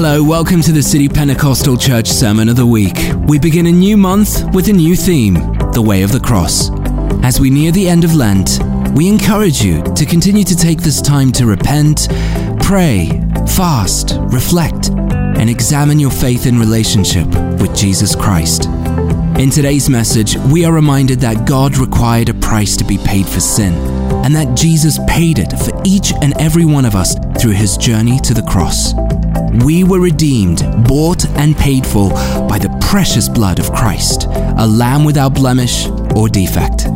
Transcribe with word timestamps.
Hello, 0.00 0.22
welcome 0.22 0.62
to 0.62 0.70
the 0.70 0.80
City 0.80 1.08
Pentecostal 1.08 1.76
Church 1.76 2.06
Sermon 2.06 2.48
of 2.48 2.54
the 2.54 2.64
Week. 2.64 2.96
We 3.26 3.36
begin 3.36 3.66
a 3.66 3.72
new 3.72 3.96
month 3.96 4.44
with 4.54 4.68
a 4.68 4.72
new 4.72 4.94
theme 4.94 5.34
the 5.72 5.82
way 5.82 6.04
of 6.04 6.12
the 6.12 6.20
cross. 6.20 6.70
As 7.24 7.40
we 7.40 7.50
near 7.50 7.72
the 7.72 7.88
end 7.88 8.04
of 8.04 8.14
Lent, 8.14 8.60
we 8.92 9.08
encourage 9.08 9.60
you 9.60 9.82
to 9.96 10.06
continue 10.06 10.44
to 10.44 10.54
take 10.54 10.82
this 10.82 11.02
time 11.02 11.32
to 11.32 11.46
repent, 11.46 12.06
pray, 12.60 13.08
fast, 13.56 14.12
reflect, 14.20 14.90
and 14.90 15.50
examine 15.50 15.98
your 15.98 16.12
faith 16.12 16.46
in 16.46 16.60
relationship 16.60 17.26
with 17.60 17.76
Jesus 17.76 18.14
Christ. 18.14 18.66
In 19.36 19.50
today's 19.50 19.90
message, 19.90 20.36
we 20.52 20.64
are 20.64 20.72
reminded 20.72 21.18
that 21.22 21.44
God 21.44 21.76
required 21.76 22.28
a 22.28 22.34
price 22.34 22.76
to 22.76 22.84
be 22.84 22.98
paid 22.98 23.26
for 23.26 23.40
sin, 23.40 23.74
and 24.24 24.34
that 24.34 24.56
Jesus 24.56 24.98
paid 25.06 25.38
it 25.38 25.52
for 25.52 25.80
each 25.84 26.12
and 26.22 26.34
every 26.40 26.64
one 26.64 26.84
of 26.84 26.94
us 26.94 27.14
through 27.40 27.52
his 27.52 27.76
journey 27.76 28.18
to 28.20 28.34
the 28.34 28.42
cross. 28.42 28.94
We 29.64 29.84
were 29.84 30.00
redeemed, 30.00 30.62
bought, 30.86 31.26
and 31.30 31.56
paid 31.56 31.86
for 31.86 32.10
by 32.48 32.58
the 32.58 32.76
precious 32.80 33.28
blood 33.28 33.58
of 33.58 33.72
Christ, 33.72 34.26
a 34.26 34.66
lamb 34.66 35.04
without 35.04 35.34
blemish 35.34 35.86
or 36.14 36.28
defect. 36.28 36.86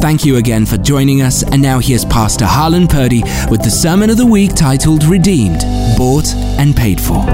Thank 0.00 0.24
you 0.24 0.36
again 0.36 0.64
for 0.64 0.78
joining 0.78 1.22
us, 1.22 1.42
and 1.42 1.60
now 1.60 1.78
here's 1.78 2.04
Pastor 2.04 2.46
Harlyn 2.46 2.88
Purdy 2.88 3.22
with 3.50 3.62
the 3.62 3.70
Sermon 3.70 4.08
of 4.08 4.16
the 4.16 4.26
Week 4.26 4.54
titled 4.54 5.04
Redeemed, 5.04 5.60
Bought, 5.96 6.34
and 6.58 6.74
Paid 6.74 7.00
For. 7.00 7.24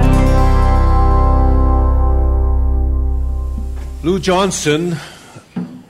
Lou 4.02 4.18
Johnson 4.18 4.96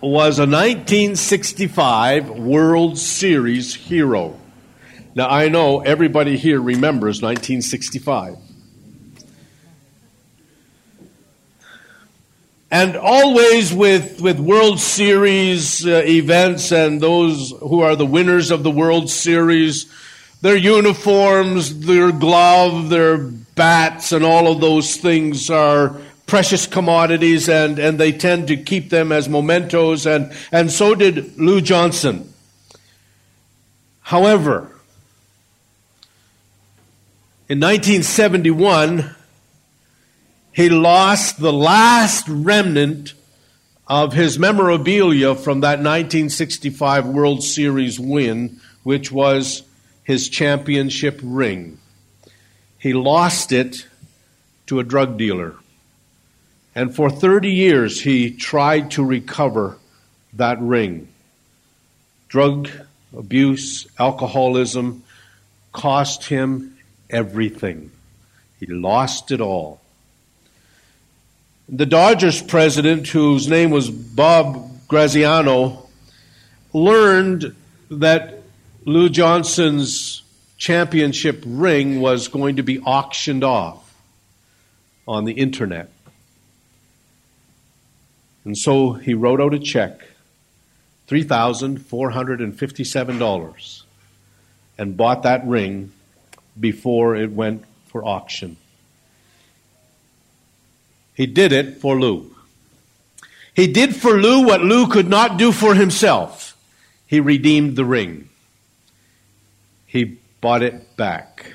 was 0.06 0.38
a 0.38 0.42
1965 0.42 2.30
World 2.30 2.96
Series 2.96 3.74
hero. 3.74 4.38
Now, 5.14 5.28
I 5.28 5.48
know 5.48 5.80
everybody 5.80 6.36
here 6.36 6.60
remembers 6.60 7.20
1965. 7.22 8.36
And 12.70 12.96
always 12.96 13.72
with, 13.74 14.20
with 14.20 14.38
World 14.38 14.78
Series 14.78 15.86
uh, 15.86 16.02
events 16.06 16.72
and 16.72 17.00
those 17.00 17.50
who 17.60 17.80
are 17.80 17.96
the 17.96 18.06
winners 18.06 18.50
of 18.50 18.62
the 18.62 18.70
World 18.70 19.10
Series, 19.10 19.92
their 20.40 20.56
uniforms, 20.56 21.80
their 21.80 22.12
glove, 22.12 22.90
their 22.90 23.18
bats, 23.18 24.12
and 24.12 24.24
all 24.24 24.52
of 24.52 24.60
those 24.60 24.96
things 24.96 25.50
are 25.50 26.00
precious 26.26 26.66
commodities 26.66 27.48
and, 27.48 27.78
and 27.78 27.98
they 27.98 28.12
tend 28.12 28.48
to 28.48 28.56
keep 28.56 28.90
them 28.90 29.12
as 29.12 29.28
mementos, 29.28 30.06
and, 30.06 30.32
and 30.52 30.70
so 30.70 30.94
did 30.94 31.38
Lou 31.38 31.60
Johnson. 31.60 32.32
However, 34.00 34.70
in 37.48 37.60
1971, 37.60 39.14
he 40.52 40.68
lost 40.68 41.38
the 41.38 41.52
last 41.52 42.28
remnant 42.28 43.14
of 43.86 44.12
his 44.12 44.38
memorabilia 44.38 45.34
from 45.34 45.60
that 45.60 45.78
1965 45.78 47.06
World 47.06 47.42
Series 47.42 48.00
win, 48.00 48.60
which 48.82 49.12
was 49.12 49.62
his 50.02 50.28
championship 50.28 51.20
ring. 51.22 51.78
He 52.78 52.94
lost 52.94 53.52
it 53.52 53.86
to 54.66 54.80
a 54.80 54.84
drug 54.84 55.18
dealer. 55.18 55.54
And 56.76 56.94
for 56.94 57.08
30 57.08 57.50
years, 57.50 58.02
he 58.02 58.30
tried 58.30 58.90
to 58.92 59.02
recover 59.02 59.78
that 60.34 60.60
ring. 60.60 61.08
Drug 62.28 62.68
abuse, 63.16 63.86
alcoholism 63.98 65.02
cost 65.72 66.26
him 66.26 66.76
everything. 67.08 67.90
He 68.60 68.66
lost 68.66 69.30
it 69.30 69.40
all. 69.40 69.80
The 71.66 71.86
Dodgers 71.86 72.42
president, 72.42 73.08
whose 73.08 73.48
name 73.48 73.70
was 73.70 73.88
Bob 73.88 74.70
Graziano, 74.86 75.88
learned 76.74 77.56
that 77.90 78.42
Lou 78.84 79.08
Johnson's 79.08 80.22
championship 80.58 81.42
ring 81.46 82.00
was 82.00 82.28
going 82.28 82.56
to 82.56 82.62
be 82.62 82.80
auctioned 82.80 83.44
off 83.44 83.94
on 85.08 85.24
the 85.24 85.32
internet. 85.32 85.90
And 88.46 88.56
so 88.56 88.92
he 88.92 89.12
wrote 89.12 89.40
out 89.40 89.54
a 89.54 89.58
check, 89.58 90.02
$3,457, 91.08 93.82
and 94.78 94.96
bought 94.96 95.24
that 95.24 95.44
ring 95.44 95.90
before 96.58 97.14
it 97.16 97.32
went 97.32 97.64
for 97.88 98.04
auction. 98.04 98.56
He 101.14 101.26
did 101.26 101.50
it 101.50 101.78
for 101.78 101.98
Lou. 101.98 102.36
He 103.52 103.66
did 103.66 103.96
for 103.96 104.12
Lou 104.12 104.46
what 104.46 104.62
Lou 104.62 104.86
could 104.86 105.08
not 105.08 105.38
do 105.38 105.50
for 105.50 105.74
himself. 105.74 106.56
He 107.08 107.18
redeemed 107.18 107.74
the 107.74 107.84
ring. 107.84 108.28
He 109.86 110.18
bought 110.40 110.62
it 110.62 110.96
back. 110.96 111.52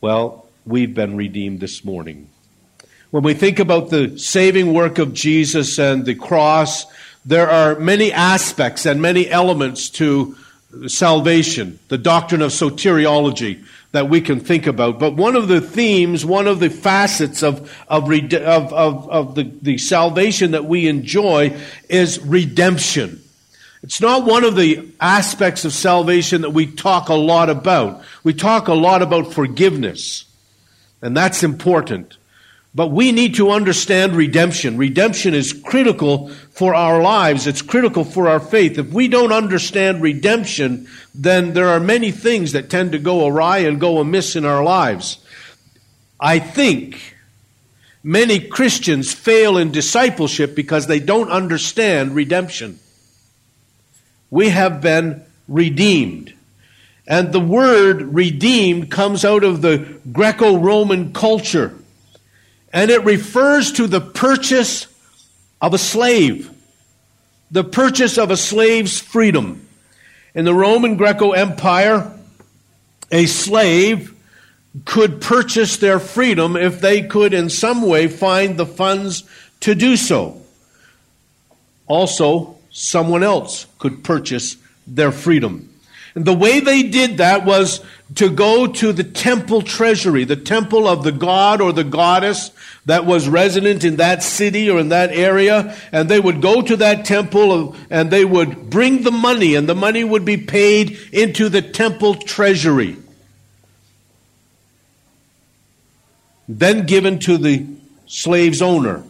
Well, 0.00 0.46
we've 0.66 0.94
been 0.94 1.16
redeemed 1.16 1.60
this 1.60 1.84
morning. 1.84 2.28
When 3.10 3.22
we 3.22 3.32
think 3.32 3.58
about 3.58 3.88
the 3.88 4.18
saving 4.18 4.74
work 4.74 4.98
of 4.98 5.14
Jesus 5.14 5.78
and 5.78 6.04
the 6.04 6.14
cross, 6.14 6.84
there 7.24 7.48
are 7.48 7.78
many 7.78 8.12
aspects 8.12 8.84
and 8.84 9.00
many 9.00 9.30
elements 9.30 9.88
to 9.90 10.36
salvation, 10.88 11.78
the 11.88 11.96
doctrine 11.96 12.42
of 12.42 12.50
soteriology 12.50 13.64
that 13.92 14.10
we 14.10 14.20
can 14.20 14.40
think 14.40 14.66
about. 14.66 14.98
But 14.98 15.14
one 15.14 15.36
of 15.36 15.48
the 15.48 15.62
themes, 15.62 16.26
one 16.26 16.46
of 16.46 16.60
the 16.60 16.68
facets 16.68 17.42
of, 17.42 17.74
of, 17.88 18.12
of, 18.12 18.72
of, 18.74 19.08
of 19.08 19.34
the, 19.34 19.44
the 19.62 19.78
salvation 19.78 20.50
that 20.50 20.66
we 20.66 20.86
enjoy 20.86 21.58
is 21.88 22.20
redemption. 22.20 23.22
It's 23.82 24.02
not 24.02 24.26
one 24.26 24.44
of 24.44 24.54
the 24.54 24.86
aspects 25.00 25.64
of 25.64 25.72
salvation 25.72 26.42
that 26.42 26.50
we 26.50 26.66
talk 26.66 27.08
a 27.08 27.14
lot 27.14 27.48
about. 27.48 28.02
We 28.22 28.34
talk 28.34 28.68
a 28.68 28.74
lot 28.74 29.00
about 29.00 29.32
forgiveness, 29.32 30.26
and 31.00 31.16
that's 31.16 31.42
important. 31.42 32.17
But 32.78 32.92
we 32.92 33.10
need 33.10 33.34
to 33.34 33.50
understand 33.50 34.14
redemption. 34.14 34.76
Redemption 34.76 35.34
is 35.34 35.52
critical 35.52 36.28
for 36.52 36.76
our 36.76 37.02
lives. 37.02 37.48
It's 37.48 37.60
critical 37.60 38.04
for 38.04 38.28
our 38.28 38.38
faith. 38.38 38.78
If 38.78 38.92
we 38.92 39.08
don't 39.08 39.32
understand 39.32 40.00
redemption, 40.00 40.86
then 41.12 41.54
there 41.54 41.70
are 41.70 41.80
many 41.80 42.12
things 42.12 42.52
that 42.52 42.70
tend 42.70 42.92
to 42.92 43.00
go 43.00 43.26
awry 43.26 43.58
and 43.58 43.80
go 43.80 43.98
amiss 43.98 44.36
in 44.36 44.44
our 44.44 44.62
lives. 44.62 45.18
I 46.20 46.38
think 46.38 47.16
many 48.04 48.38
Christians 48.38 49.12
fail 49.12 49.58
in 49.58 49.72
discipleship 49.72 50.54
because 50.54 50.86
they 50.86 51.00
don't 51.00 51.32
understand 51.32 52.14
redemption. 52.14 52.78
We 54.30 54.50
have 54.50 54.80
been 54.80 55.24
redeemed. 55.48 56.32
And 57.08 57.32
the 57.32 57.40
word 57.40 58.02
redeemed 58.14 58.88
comes 58.88 59.24
out 59.24 59.42
of 59.42 59.62
the 59.62 59.98
Greco 60.12 60.58
Roman 60.58 61.12
culture 61.12 61.74
and 62.72 62.90
it 62.90 63.04
refers 63.04 63.72
to 63.72 63.86
the 63.86 64.00
purchase 64.00 64.86
of 65.60 65.74
a 65.74 65.78
slave, 65.78 66.50
the 67.50 67.64
purchase 67.64 68.18
of 68.18 68.30
a 68.30 68.36
slave's 68.36 69.00
freedom. 69.00 69.66
In 70.34 70.44
the 70.44 70.54
Roman 70.54 70.96
Greco 70.96 71.32
Empire, 71.32 72.12
a 73.10 73.26
slave 73.26 74.14
could 74.84 75.20
purchase 75.20 75.78
their 75.78 75.98
freedom 75.98 76.56
if 76.56 76.80
they 76.80 77.02
could 77.02 77.32
in 77.32 77.48
some 77.48 77.82
way 77.82 78.06
find 78.06 78.56
the 78.56 78.66
funds 78.66 79.24
to 79.60 79.74
do 79.74 79.96
so. 79.96 80.40
Also, 81.86 82.56
someone 82.70 83.22
else 83.22 83.66
could 83.78 84.04
purchase 84.04 84.56
their 84.86 85.10
freedom. 85.10 85.67
And 86.18 86.26
the 86.26 86.34
way 86.34 86.58
they 86.58 86.82
did 86.82 87.18
that 87.18 87.44
was 87.44 87.80
to 88.16 88.28
go 88.28 88.66
to 88.66 88.92
the 88.92 89.04
temple 89.04 89.62
treasury, 89.62 90.24
the 90.24 90.34
temple 90.34 90.88
of 90.88 91.04
the 91.04 91.12
god 91.12 91.60
or 91.60 91.72
the 91.72 91.84
goddess 91.84 92.50
that 92.86 93.06
was 93.06 93.28
resident 93.28 93.84
in 93.84 93.98
that 93.98 94.24
city 94.24 94.68
or 94.68 94.80
in 94.80 94.88
that 94.88 95.12
area, 95.12 95.76
and 95.92 96.08
they 96.08 96.18
would 96.18 96.42
go 96.42 96.60
to 96.60 96.74
that 96.78 97.04
temple 97.04 97.76
and 97.88 98.10
they 98.10 98.24
would 98.24 98.68
bring 98.68 99.04
the 99.04 99.12
money, 99.12 99.54
and 99.54 99.68
the 99.68 99.76
money 99.76 100.02
would 100.02 100.24
be 100.24 100.36
paid 100.36 100.98
into 101.12 101.48
the 101.48 101.62
temple 101.62 102.16
treasury. 102.16 102.96
Then 106.48 106.84
given 106.84 107.20
to 107.20 107.38
the 107.38 107.64
slave's 108.08 108.60
owner. 108.60 109.04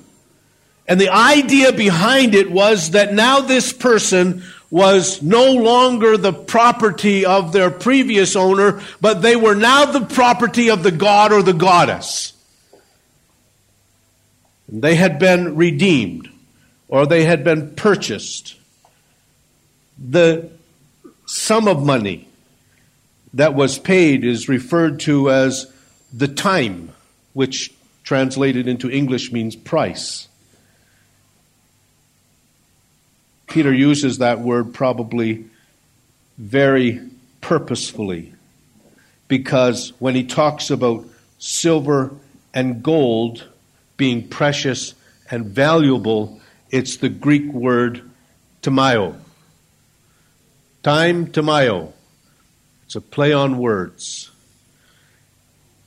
And 0.87 1.01
the 1.01 1.09
idea 1.09 1.73
behind 1.73 2.35
it 2.35 2.51
was 2.51 2.91
that 2.91 3.15
now 3.15 3.41
this 3.41 3.73
person 3.73 4.43
was 4.71 5.23
no 5.23 5.53
longer 5.53 6.17
the 6.17 6.33
property 6.33 7.25
of 7.25 7.53
their 7.53 7.71
previous 7.71 8.37
owner, 8.37 8.83
but 9.01 9.23
they 9.23 9.35
were 9.35 9.55
now 9.55 9.87
the 9.87 10.05
property 10.05 10.69
of 10.71 10.83
the 10.83 10.91
god 10.91 11.33
or 11.33 11.43
the 11.43 11.55
goddess. 11.55 12.35
They 14.69 14.95
had 14.97 15.19
been 15.19 15.57
redeemed 15.57 16.29
or 16.89 17.07
they 17.07 17.25
had 17.25 17.45
been 17.45 17.75
purchased. 17.75 18.57
The 19.99 20.51
sum 21.27 21.67
of 21.67 21.85
money 21.85 22.29
that 23.35 23.55
was 23.55 23.79
paid 23.79 24.25
is 24.25 24.49
referred 24.49 25.01
to 25.01 25.31
as 25.31 25.71
the 26.13 26.29
time 26.29 26.93
which 27.33 27.73
translated 28.05 28.67
into 28.67 28.91
English 28.91 29.33
means 29.33 29.55
price. 29.57 30.28
Peter 33.49 33.73
uses 33.73 34.19
that 34.19 34.41
word 34.41 34.75
probably 34.75 35.47
very 36.37 37.01
purposefully 37.41 38.33
because 39.27 39.93
when 39.99 40.15
he 40.15 40.25
talks 40.25 40.71
about 40.71 41.05
silver 41.39 42.13
and 42.55 42.83
gold 42.83 43.47
being 43.97 44.29
precious 44.29 44.95
and 45.31 45.47
valuable, 45.47 46.41
it's 46.71 46.97
the 46.99 47.09
Greek 47.09 47.51
word 47.53 48.03
tamaio. 48.63 49.17
Time 50.83 51.27
tamaio. 51.27 51.93
It's 52.87 52.97
a 52.97 53.01
play 53.01 53.33
on 53.33 53.59
words. 53.59 54.31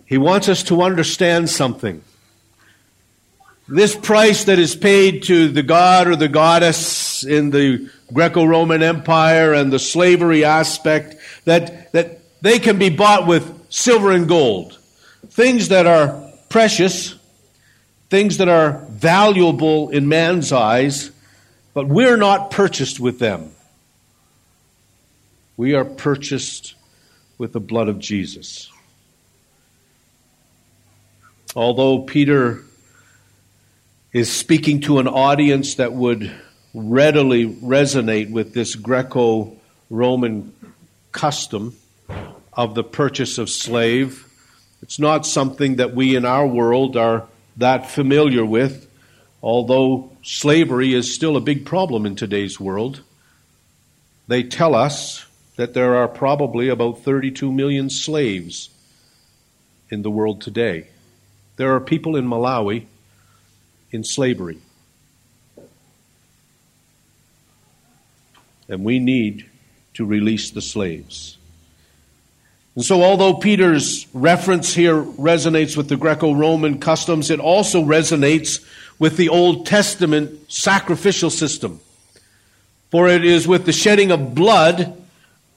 He 0.06 0.18
wants 0.18 0.50
us 0.50 0.64
to 0.64 0.82
understand 0.82 1.50
something. 1.50 2.04
This 3.68 3.96
price 3.96 4.44
that 4.44 4.60
is 4.60 4.76
paid 4.76 5.24
to 5.24 5.48
the 5.48 5.64
god 5.64 6.08
or 6.08 6.16
the 6.16 6.28
goddess 6.28 7.11
in 7.24 7.50
the 7.50 7.90
Greco 8.14 8.46
Roman 8.46 8.84
Empire 8.84 9.54
and 9.54 9.72
the 9.72 9.80
slavery 9.80 10.44
aspect, 10.44 11.16
that, 11.46 11.92
that 11.94 12.20
they 12.42 12.60
can 12.60 12.78
be 12.78 12.90
bought 12.90 13.28
with 13.28 13.72
silver 13.72 14.12
and 14.12 14.28
gold. 14.28 14.78
Things 15.28 15.70
that 15.70 15.86
are 15.86 16.32
precious, 16.50 17.16
things 18.10 18.38
that 18.38 18.50
are 18.50 18.86
valuable 18.90 19.90
in 19.90 20.08
man's 20.08 20.52
eyes, 20.52 21.12
but 21.74 21.88
we're 21.88 22.18
not 22.18 22.52
purchased 22.52 23.00
with 23.00 23.20
them. 23.20 23.52
We 25.58 25.76
are 25.76 25.86
purchased 25.86 26.76
with 27.38 27.54
the 27.54 27.60
blood 27.60 27.88
of 27.88 28.00
Jesus. 28.00 28.70
Although 31.56 32.00
Peter 32.00 32.64
is 34.14 34.32
speaking 34.32 34.82
to 34.82 35.00
an 35.00 35.08
audience 35.08 35.76
that 35.76 35.94
would 35.94 36.32
readily 36.74 37.48
resonate 37.48 38.32
with 38.32 38.54
this 38.54 38.76
Greco 38.76 39.58
Roman 39.90 40.54
custom 41.12 41.76
of 42.54 42.76
the 42.76 42.84
purchase 42.84 43.38
of 43.38 43.50
slave, 43.50 44.28
it's 44.82 45.00
not 45.00 45.26
something 45.26 45.76
that 45.76 45.94
we 45.94 46.16
in 46.16 46.26
our 46.26 46.48
world 46.48 46.98
are 46.98 47.28
that 47.58 47.90
familiar 47.90 48.46
with, 48.46 48.90
although 49.44 50.12
slavery 50.24 50.94
is 50.94 51.14
still 51.14 51.36
a 51.36 51.42
big 51.42 51.66
problem 51.66 52.06
in 52.06 52.16
today's 52.16 52.60
world. 52.60 53.02
They 54.28 54.44
tell 54.44 54.76
us 54.76 55.26
that 55.58 55.74
there 55.74 55.96
are 55.96 56.08
probably 56.08 56.70
about 56.70 57.00
32 57.04 57.52
million 57.52 57.90
slaves 57.90 58.70
in 59.90 60.02
the 60.02 60.10
world 60.10 60.42
today. 60.42 60.88
There 61.58 61.76
are 61.76 61.82
people 61.82 62.16
in 62.16 62.26
Malawi 62.26 62.86
in 63.92 64.04
slavery. 64.04 64.60
And 68.72 68.86
we 68.86 69.00
need 69.00 69.48
to 69.96 70.06
release 70.06 70.50
the 70.50 70.62
slaves. 70.62 71.38
And 72.74 72.86
so, 72.86 73.04
although 73.04 73.34
Peter's 73.34 74.08
reference 74.14 74.74
here 74.74 75.04
resonates 75.04 75.76
with 75.76 75.90
the 75.90 75.98
Greco 75.98 76.34
Roman 76.34 76.80
customs, 76.80 77.30
it 77.30 77.42
also 77.42 77.84
resonates 77.84 78.66
with 78.98 79.18
the 79.18 79.28
Old 79.28 79.66
Testament 79.66 80.50
sacrificial 80.50 81.30
system. 81.30 81.82
For 82.92 83.10
it 83.10 83.26
is 83.26 83.46
with 83.46 83.66
the 83.66 83.74
shedding 83.74 84.10
of 84.10 84.34
blood 84.34 85.04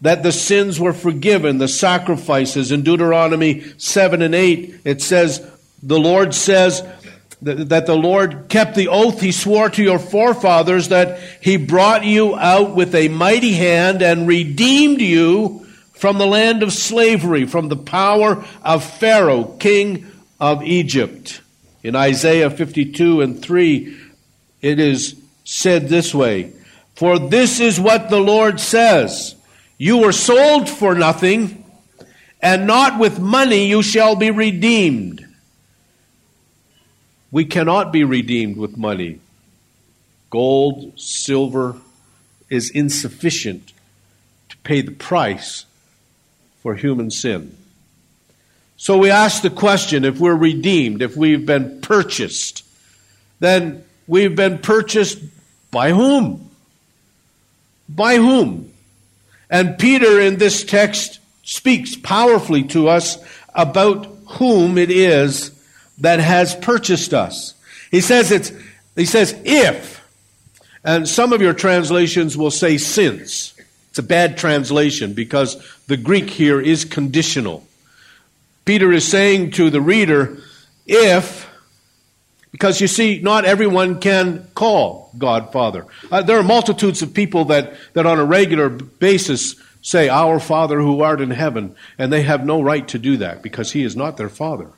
that 0.00 0.24
the 0.24 0.32
sins 0.32 0.80
were 0.80 0.92
forgiven, 0.92 1.58
the 1.58 1.68
sacrifices. 1.68 2.72
In 2.72 2.82
Deuteronomy 2.82 3.62
7 3.78 4.22
and 4.22 4.34
8, 4.34 4.80
it 4.84 5.00
says, 5.00 5.48
the 5.84 6.00
Lord 6.00 6.34
says 6.34 6.82
that 7.44 7.84
the 7.86 7.96
Lord 7.96 8.46
kept 8.48 8.74
the 8.74 8.88
oath 8.88 9.20
he 9.20 9.30
swore 9.30 9.68
to 9.68 9.82
your 9.82 9.98
forefathers 9.98 10.88
that 10.88 11.20
he 11.42 11.58
brought 11.58 12.04
you 12.04 12.36
out 12.36 12.74
with 12.74 12.94
a 12.94 13.08
mighty 13.08 13.52
hand 13.52 14.00
and 14.00 14.26
redeemed 14.26 15.00
you 15.00 15.66
from 15.92 16.16
the 16.18 16.26
land 16.26 16.62
of 16.62 16.72
slavery, 16.72 17.46
from 17.46 17.68
the 17.68 17.76
power 17.76 18.44
of 18.62 18.84
Pharaoh, 18.84 19.44
king 19.58 20.06
of 20.40 20.62
Egypt. 20.62 21.42
In 21.82 21.94
Isaiah 21.94 22.48
52 22.50 23.20
and 23.20 23.40
3, 23.40 24.00
it 24.62 24.80
is 24.80 25.20
said 25.44 25.88
this 25.88 26.14
way 26.14 26.52
For 26.94 27.18
this 27.18 27.60
is 27.60 27.78
what 27.78 28.08
the 28.08 28.20
Lord 28.20 28.58
says 28.58 29.34
You 29.76 29.98
were 29.98 30.12
sold 30.12 30.68
for 30.68 30.94
nothing, 30.94 31.64
and 32.40 32.66
not 32.66 32.98
with 32.98 33.20
money 33.20 33.66
you 33.66 33.82
shall 33.82 34.16
be 34.16 34.30
redeemed. 34.30 35.23
We 37.34 37.44
cannot 37.44 37.90
be 37.90 38.04
redeemed 38.04 38.58
with 38.58 38.76
money. 38.76 39.18
Gold, 40.30 40.92
silver 40.96 41.78
is 42.48 42.70
insufficient 42.70 43.72
to 44.50 44.56
pay 44.58 44.82
the 44.82 44.92
price 44.92 45.66
for 46.62 46.76
human 46.76 47.10
sin. 47.10 47.56
So 48.76 48.98
we 48.98 49.10
ask 49.10 49.42
the 49.42 49.50
question 49.50 50.04
if 50.04 50.20
we're 50.20 50.36
redeemed, 50.36 51.02
if 51.02 51.16
we've 51.16 51.44
been 51.44 51.80
purchased, 51.80 52.64
then 53.40 53.84
we've 54.06 54.36
been 54.36 54.58
purchased 54.58 55.18
by 55.72 55.90
whom? 55.90 56.50
By 57.88 58.14
whom? 58.14 58.72
And 59.50 59.76
Peter 59.76 60.20
in 60.20 60.36
this 60.36 60.62
text 60.62 61.18
speaks 61.42 61.96
powerfully 61.96 62.62
to 62.68 62.86
us 62.86 63.18
about 63.56 64.06
whom 64.24 64.78
it 64.78 64.92
is 64.92 65.50
that 65.98 66.20
has 66.20 66.54
purchased 66.54 67.14
us. 67.14 67.54
He 67.90 68.00
says 68.00 68.30
it's, 68.30 68.52
he 68.96 69.06
says 69.06 69.34
if, 69.44 70.02
and 70.84 71.08
some 71.08 71.32
of 71.32 71.40
your 71.40 71.54
translations 71.54 72.36
will 72.36 72.50
say 72.50 72.78
since. 72.78 73.54
It's 73.90 73.98
a 73.98 74.02
bad 74.02 74.36
translation 74.36 75.12
because 75.12 75.64
the 75.86 75.96
Greek 75.96 76.28
here 76.28 76.60
is 76.60 76.84
conditional. 76.84 77.64
Peter 78.64 78.92
is 78.92 79.06
saying 79.06 79.52
to 79.52 79.70
the 79.70 79.80
reader, 79.80 80.38
if, 80.86 81.48
because 82.50 82.80
you 82.80 82.88
see, 82.88 83.20
not 83.20 83.44
everyone 83.44 84.00
can 84.00 84.48
call 84.54 85.10
God 85.16 85.52
Father. 85.52 85.86
Uh, 86.10 86.22
there 86.22 86.38
are 86.38 86.42
multitudes 86.42 87.02
of 87.02 87.14
people 87.14 87.46
that, 87.46 87.74
that 87.92 88.06
on 88.06 88.18
a 88.18 88.24
regular 88.24 88.68
basis 88.68 89.56
say, 89.80 90.08
Our 90.08 90.40
Father 90.40 90.80
who 90.80 91.02
art 91.02 91.20
in 91.20 91.30
heaven, 91.30 91.76
and 91.98 92.12
they 92.12 92.22
have 92.22 92.44
no 92.44 92.62
right 92.62 92.86
to 92.88 92.98
do 92.98 93.18
that 93.18 93.42
because 93.42 93.72
He 93.72 93.84
is 93.84 93.94
not 93.94 94.16
their 94.16 94.28
Father. 94.28 94.70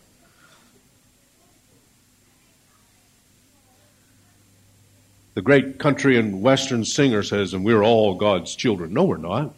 The 5.36 5.42
great 5.42 5.78
country 5.78 6.18
and 6.18 6.40
western 6.40 6.82
singer 6.82 7.22
says, 7.22 7.52
and 7.52 7.62
we're 7.62 7.84
all 7.84 8.14
God's 8.14 8.56
children. 8.56 8.94
No, 8.94 9.04
we're 9.04 9.18
not. 9.18 9.54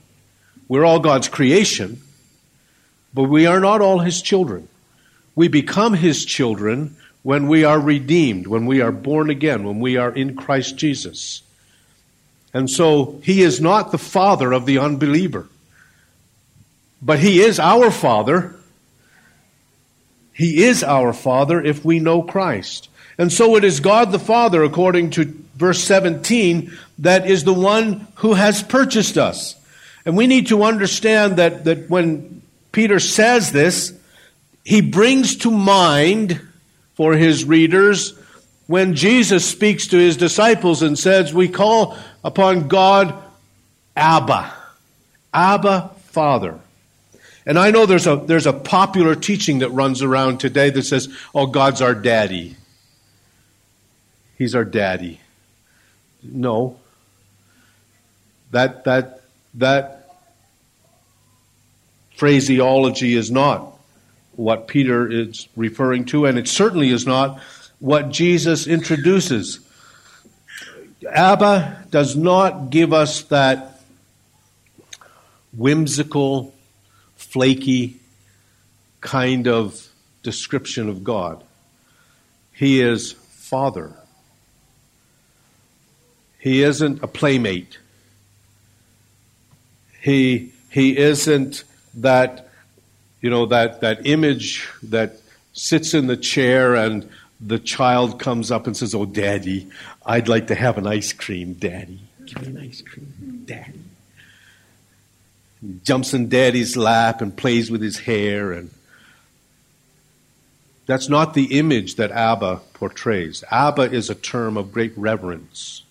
We're 0.67 0.85
all 0.85 0.99
God's 0.99 1.29
creation, 1.29 2.03
but 3.15 3.23
we 3.23 3.47
are 3.47 3.61
not 3.61 3.81
all 3.81 4.01
His 4.01 4.21
children. 4.21 4.67
We 5.37 5.47
become 5.47 5.95
His 5.95 6.25
children 6.25 6.97
when 7.23 7.47
we 7.47 7.63
are 7.63 7.79
redeemed, 7.79 8.49
when 8.49 8.67
we 8.67 8.81
are 8.81 8.91
born 8.91 9.31
again, 9.31 9.63
when 9.63 9.79
we 9.79 9.97
are 9.97 10.11
in 10.11 10.35
Christ 10.35 10.77
Jesus. 10.77 11.43
And 12.53 12.69
so 12.69 13.21
He 13.23 13.43
is 13.43 13.61
not 13.61 13.93
the 13.93 13.99
father 13.99 14.53
of 14.53 14.67
the 14.67 14.79
unbeliever, 14.79 15.47
but 17.01 17.21
He 17.21 17.41
is 17.41 17.61
our 17.61 17.93
father. 17.93 18.57
He 20.33 20.65
is 20.65 20.83
our 20.83 21.13
father 21.13 21.63
if 21.63 21.85
we 21.85 22.01
know 22.01 22.21
Christ. 22.21 22.89
And 23.17 23.33
so 23.33 23.57
it 23.57 23.63
is 23.63 23.81
God 23.81 24.13
the 24.13 24.19
Father, 24.21 24.63
according 24.63 25.11
to 25.11 25.45
verse 25.59 25.83
17, 25.83 26.73
that 27.01 27.29
is 27.29 27.45
the 27.45 27.53
one 27.53 28.07
who 28.17 28.35
has 28.35 28.63
purchased 28.63 29.19
us. 29.19 29.57
And 30.07 30.17
we 30.17 30.27
need 30.27 30.47
to 30.47 30.63
understand 30.63 31.37
that, 31.37 31.65
that 31.65 31.91
when 31.91 32.43
Peter 32.73 33.01
says 33.01 33.53
this, 33.53 33.93
he 34.65 34.81
brings 34.81 35.37
to 35.39 35.51
mind 35.51 36.41
for 36.95 37.15
his 37.15 37.45
readers 37.45 38.17
when 38.67 38.95
Jesus 38.95 39.45
speaks 39.45 39.89
to 39.89 39.99
his 39.99 40.17
disciples 40.17 40.83
and 40.83 40.97
says, 40.99 41.35
We 41.35 41.49
call 41.49 41.99
upon 42.23 42.69
God 42.69 43.15
Abba. 43.97 44.53
Abba, 45.35 45.91
Father. 46.07 46.59
And 47.45 47.59
I 47.59 47.71
know 47.71 47.87
there's 47.87 48.07
a, 48.07 48.17
there's 48.17 48.47
a 48.47 48.53
popular 48.53 49.15
teaching 49.15 49.61
that 49.61 49.71
runs 49.71 50.03
around 50.03 50.39
today 50.39 50.71
that 50.71 50.83
says, 50.85 51.09
Oh, 51.35 51.47
God's 51.47 51.83
our 51.83 51.95
daddy. 51.95 52.57
He's 54.37 54.55
our 54.55 54.65
daddy. 54.65 55.21
No. 56.23 56.79
That, 58.51 58.85
that, 58.85 59.23
that 59.55 59.99
phraseology 62.17 63.15
is 63.15 63.31
not 63.31 63.79
what 64.33 64.69
Peter 64.69 65.11
is 65.11 65.49
referring 65.57 66.05
to, 66.07 66.25
and 66.25 66.39
it 66.39 66.49
certainly 66.49 66.91
is 66.91 67.07
not 67.07 67.41
what 67.81 68.11
Jesus 68.11 68.67
introduces. 68.67 69.61
Abba 71.09 71.87
does 71.91 72.17
not 72.17 72.71
give 72.71 72.93
us 72.93 73.23
that 73.23 73.81
whimsical, 75.57 76.55
flaky 77.17 78.01
kind 79.01 79.49
of 79.49 79.89
description 80.23 80.89
of 80.89 81.05
God. 81.05 81.43
He 82.53 82.81
is 82.81 83.13
Father. 83.13 83.98
He 86.39 86.63
isn't 86.63 87.03
a 87.03 87.09
playmate. 87.09 87.79
He, 90.01 90.53
he 90.71 90.97
isn't 90.97 91.65
that, 91.95 92.49
you 93.21 93.29
know, 93.29 93.47
that, 93.47 93.81
that 93.81 94.07
image 94.07 94.69
that 94.85 95.17
sits 95.53 95.95
in 95.95 96.07
the 96.07 96.17
chair 96.17 96.77
and 96.77 97.09
the 97.41 97.59
child 97.59 98.21
comes 98.21 98.51
up 98.51 98.67
and 98.67 98.77
says, 98.77 98.95
Oh, 98.95 99.05
Daddy, 99.05 99.69
I'd 100.07 100.29
like 100.29 100.47
to 100.49 100.55
have 100.55 100.79
an 100.79 100.87
ice 100.87 101.13
cream, 101.13 101.55
Daddy. 101.55 102.01
Give 102.25 102.43
me 102.43 102.49
an 102.49 102.69
ice 102.69 102.83
cream, 102.83 103.43
Daddy. 103.45 103.81
Jumps 105.83 106.15
in 106.15 106.29
Daddy's 106.29 106.77
lap 106.77 107.21
and 107.21 107.37
plays 107.37 107.71
with 107.71 107.83
his 107.83 107.99
hair 107.99 108.53
and 108.53 108.71
that's 110.87 111.11
not 111.11 111.35
the 111.35 111.59
image 111.59 111.97
that 111.97 112.11
Abba 112.11 112.63
portrays. 112.73 113.45
Abba 113.51 113.93
is 113.93 114.09
a 114.09 114.15
term 114.15 114.57
of 114.57 114.73
great 114.73 114.97
reverence 114.97 115.83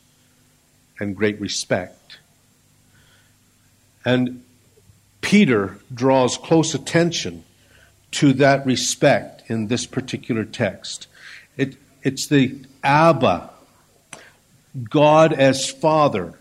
and 0.99 1.15
great 1.15 1.39
respect. 1.39 2.19
And 4.05 4.43
Peter 5.21 5.77
draws 5.93 6.37
close 6.37 6.73
attention 6.73 7.43
to 8.11 8.33
that 8.33 8.65
respect 8.65 9.49
in 9.49 9.67
this 9.67 9.85
particular 9.85 10.45
text. 10.45 11.07
It, 11.57 11.75
it's 12.03 12.27
the 12.27 12.55
Abba, 12.83 13.49
God 14.89 15.33
as 15.33 15.69
Father. 15.69 16.33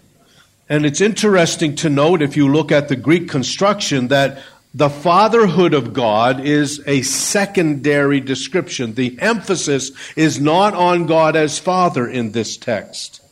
And 0.69 0.87
it's 0.87 1.01
interesting 1.01 1.75
to 1.77 1.89
note, 1.89 2.23
if 2.23 2.37
you 2.37 2.53
look 2.53 2.71
at 2.71 2.89
the 2.89 2.97
Greek 2.97 3.29
construction, 3.29 4.09
that 4.09 4.43
the 4.75 4.91
fatherhood 4.91 5.75
of 5.75 5.93
God 5.93 6.41
is 6.41 6.83
a 6.87 7.03
secondary 7.03 8.21
description. 8.21 8.95
The 8.95 9.19
emphasis 9.21 9.91
is 10.17 10.39
not 10.39 10.75
on 10.75 11.07
God 11.07 11.35
as 11.35 11.59
Father 11.59 12.07
in 12.07 12.33
this 12.33 12.57
text. 12.57 13.23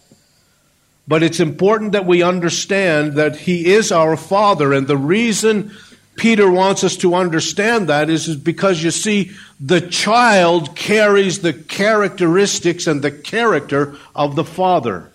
But 1.06 1.23
it's 1.23 1.40
important 1.40 1.92
that 1.92 2.06
we 2.06 2.23
understand 2.23 3.14
that 3.14 3.37
He 3.37 3.73
is 3.73 3.92
our 3.92 4.16
Father, 4.16 4.73
and 4.73 4.87
the 4.87 4.96
reason 4.96 5.70
Peter 6.16 6.50
wants 6.50 6.84
us 6.84 6.96
to 6.99 7.14
understand 7.14 7.88
that 7.88 8.08
is, 8.08 8.28
is 8.28 8.37
because 8.37 8.82
you 8.82 8.90
see, 8.90 9.32
the 9.58 9.80
child 9.80 10.76
carries 10.76 11.40
the 11.40 11.52
characteristics 11.52 12.87
and 12.87 13.02
the 13.02 13.11
character 13.11 13.96
of 14.14 14.37
the 14.37 14.44
father. 14.44 15.11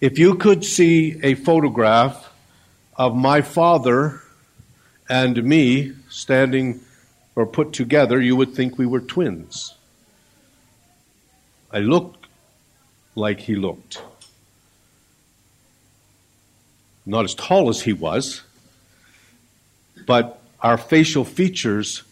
If 0.00 0.18
you 0.18 0.34
could 0.34 0.64
see 0.64 1.20
a 1.22 1.34
photograph 1.34 2.28
of 2.96 3.14
my 3.14 3.40
father 3.40 4.20
and 5.08 5.42
me 5.44 5.92
standing 6.08 6.80
or 7.36 7.46
put 7.46 7.72
together, 7.72 8.20
you 8.20 8.34
would 8.34 8.54
think 8.54 8.78
we 8.78 8.86
were 8.86 9.00
twins. 9.00 9.74
I 11.70 11.78
look 11.78 12.21
like 13.14 13.40
he 13.40 13.54
looked. 13.54 14.02
Not 17.04 17.24
as 17.24 17.34
tall 17.34 17.68
as 17.68 17.82
he 17.82 17.92
was 17.92 18.42
but 20.06 20.40
our 20.60 20.76
facial 20.76 21.24
features 21.24 22.02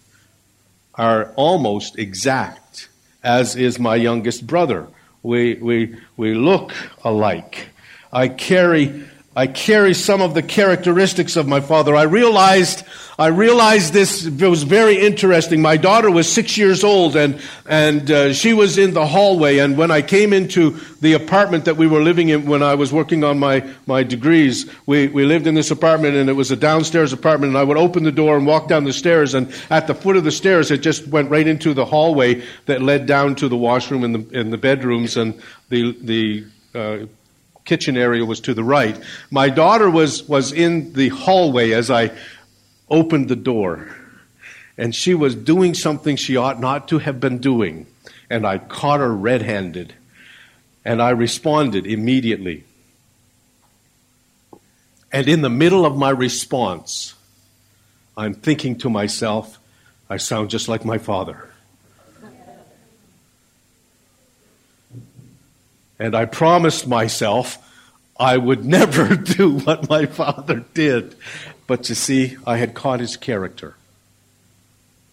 are 0.95 1.33
almost 1.37 1.99
exact, 1.99 2.89
as 3.23 3.57
is 3.57 3.79
my 3.79 3.97
youngest 3.97 4.47
brother. 4.47 4.87
We, 5.23 5.55
we, 5.55 5.97
we 6.17 6.35
look 6.35 6.73
alike. 7.05 7.69
I 8.13 8.29
carry 8.29 9.05
I 9.37 9.47
carry 9.47 9.95
some 9.95 10.23
of 10.23 10.35
the 10.35 10.43
characteristics 10.43 11.37
of 11.37 11.47
my 11.47 11.61
father. 11.61 11.95
I 11.95 12.03
realized, 12.03 12.83
I 13.17 13.29
realized 13.29 13.93
this 13.93 14.27
it 14.27 14.43
was 14.43 14.65
very 14.65 14.99
interesting. 14.99 15.63
My 15.63 15.77
daughter 15.77 16.11
was 16.11 16.31
six 16.31 16.59
years 16.59 16.83
old 16.83 17.15
and, 17.15 17.41
and 17.69 18.11
uh, 18.11 18.33
she 18.33 18.53
was 18.55 18.77
in 18.77 18.93
the 18.93 19.07
hallway. 19.07 19.59
And 19.59 19.79
when 19.79 19.93
I 19.93 20.03
came 20.03 20.33
into 20.33 20.81
the 21.01 21.13
apartment 21.13 21.67
that 21.67 21.77
we 21.77 21.87
were 21.87 22.03
living 22.03 22.31
in 22.31 22.47
when 22.47 22.65
I 22.65 22.75
was 22.75 22.93
working 22.93 23.23
on 23.23 23.39
my, 23.39 23.65
my 23.87 24.03
degrees, 24.03 24.69
we, 24.87 25.07
we 25.07 25.25
lived 25.25 25.47
in 25.47 25.55
this 25.55 25.71
apartment 25.71 26.17
and 26.17 26.29
it 26.29 26.33
was 26.33 26.51
a 26.51 26.57
downstairs 26.57 27.13
apartment. 27.13 27.51
And 27.51 27.59
I 27.59 27.63
would 27.63 27.77
open 27.77 28.03
the 28.03 28.11
door 28.11 28.37
and 28.37 28.49
walk 28.49 28.67
down 28.67 28.83
the 28.83 28.93
stairs. 28.93 29.35
And 29.35 29.55
at 29.71 29.87
the 29.87 29.95
foot 29.95 30.17
of 30.17 30.25
the 30.25 30.33
stairs, 30.33 30.73
it 30.73 30.79
just 30.79 31.07
went 31.07 31.31
right 31.31 31.47
into 31.47 31.73
the 31.73 31.85
hallway 31.85 32.43
that 32.67 32.83
led 32.83 33.07
down 33.07 33.37
to 33.37 33.49
the 33.49 33.57
washroom 33.57 34.03
and 34.03 34.13
the, 34.13 34.41
and 34.41 34.53
the 34.53 34.59
bedrooms 34.59 35.17
and 35.17 35.41
the, 35.69 35.97
the, 36.01 36.45
uh, 36.75 37.07
kitchen 37.71 37.97
area 37.97 38.25
was 38.25 38.41
to 38.41 38.53
the 38.53 38.65
right. 38.65 39.01
My 39.31 39.49
daughter 39.49 39.89
was, 39.89 40.25
was 40.25 40.51
in 40.51 40.93
the 40.95 41.11
hallway 41.11 41.71
as 41.71 41.89
I 41.89 42.11
opened 42.89 43.29
the 43.29 43.37
door. 43.37 43.95
And 44.77 44.93
she 44.93 45.15
was 45.15 45.37
doing 45.37 45.75
something 45.75 46.17
she 46.17 46.37
ought 46.37 46.59
not 46.59 46.89
to 46.89 46.99
have 46.99 47.21
been 47.21 47.39
doing. 47.39 47.87
And 48.29 48.45
I 48.45 48.59
caught 48.59 48.99
her 48.99 49.15
red 49.15 49.43
handed. 49.43 49.95
And 50.85 51.01
I 51.01 51.11
responded 51.11 51.87
immediately. 51.87 52.65
And 55.13 55.29
in 55.29 55.43
the 55.43 55.49
middle 55.49 55.87
of 55.87 55.97
my 55.97 56.11
response, 56.11 57.15
I'm 58.17 58.35
thinking 58.35 58.79
to 58.79 58.91
myself, 58.91 59.61
I 60.09 60.17
sound 60.17 60.51
just 60.51 60.67
like 60.67 60.85
my 60.85 60.99
father. 60.99 61.50
And 66.01 66.17
I 66.17 66.25
promised 66.25 66.89
myself 66.89 67.59
I 68.19 68.37
would 68.37 68.65
never 68.79 69.15
do 69.15 69.59
what 69.59 69.89
my 69.89 70.07
father 70.07 70.65
did. 70.75 71.15
But 71.69 71.89
you 71.89 71.95
see, 71.95 72.37
I 72.47 72.57
had 72.57 72.75
caught 72.75 72.99
his 72.99 73.17
character. 73.17 73.77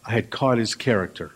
I 0.06 0.12
had 0.12 0.30
caught 0.30 0.58
his 0.58 0.74
character. 0.74 1.32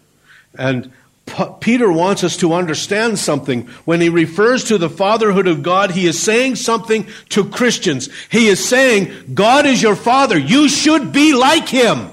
And 0.57 0.91
P- 1.25 1.43
Peter 1.59 1.91
wants 1.91 2.23
us 2.23 2.37
to 2.37 2.53
understand 2.53 3.19
something. 3.19 3.67
When 3.85 4.01
he 4.01 4.09
refers 4.09 4.63
to 4.65 4.77
the 4.77 4.89
fatherhood 4.89 5.47
of 5.47 5.61
God, 5.61 5.91
he 5.91 6.07
is 6.07 6.19
saying 6.19 6.55
something 6.55 7.05
to 7.29 7.45
Christians. 7.49 8.09
He 8.29 8.47
is 8.47 8.63
saying, 8.63 9.33
God 9.33 9.65
is 9.65 9.81
your 9.81 9.95
father. 9.95 10.37
You 10.37 10.69
should 10.69 11.11
be 11.11 11.33
like 11.33 11.67
him. 11.67 12.09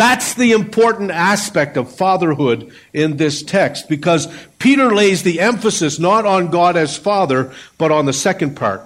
That's 0.00 0.32
the 0.32 0.52
important 0.52 1.10
aspect 1.10 1.76
of 1.76 1.94
fatherhood 1.94 2.72
in 2.94 3.18
this 3.18 3.42
text 3.42 3.86
because 3.86 4.34
Peter 4.58 4.94
lays 4.94 5.24
the 5.24 5.40
emphasis 5.40 5.98
not 5.98 6.24
on 6.24 6.50
God 6.50 6.74
as 6.74 6.96
father, 6.96 7.52
but 7.76 7.92
on 7.92 8.06
the 8.06 8.14
second 8.14 8.56
part 8.56 8.80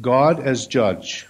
God 0.00 0.40
as 0.40 0.66
judge. 0.66 1.28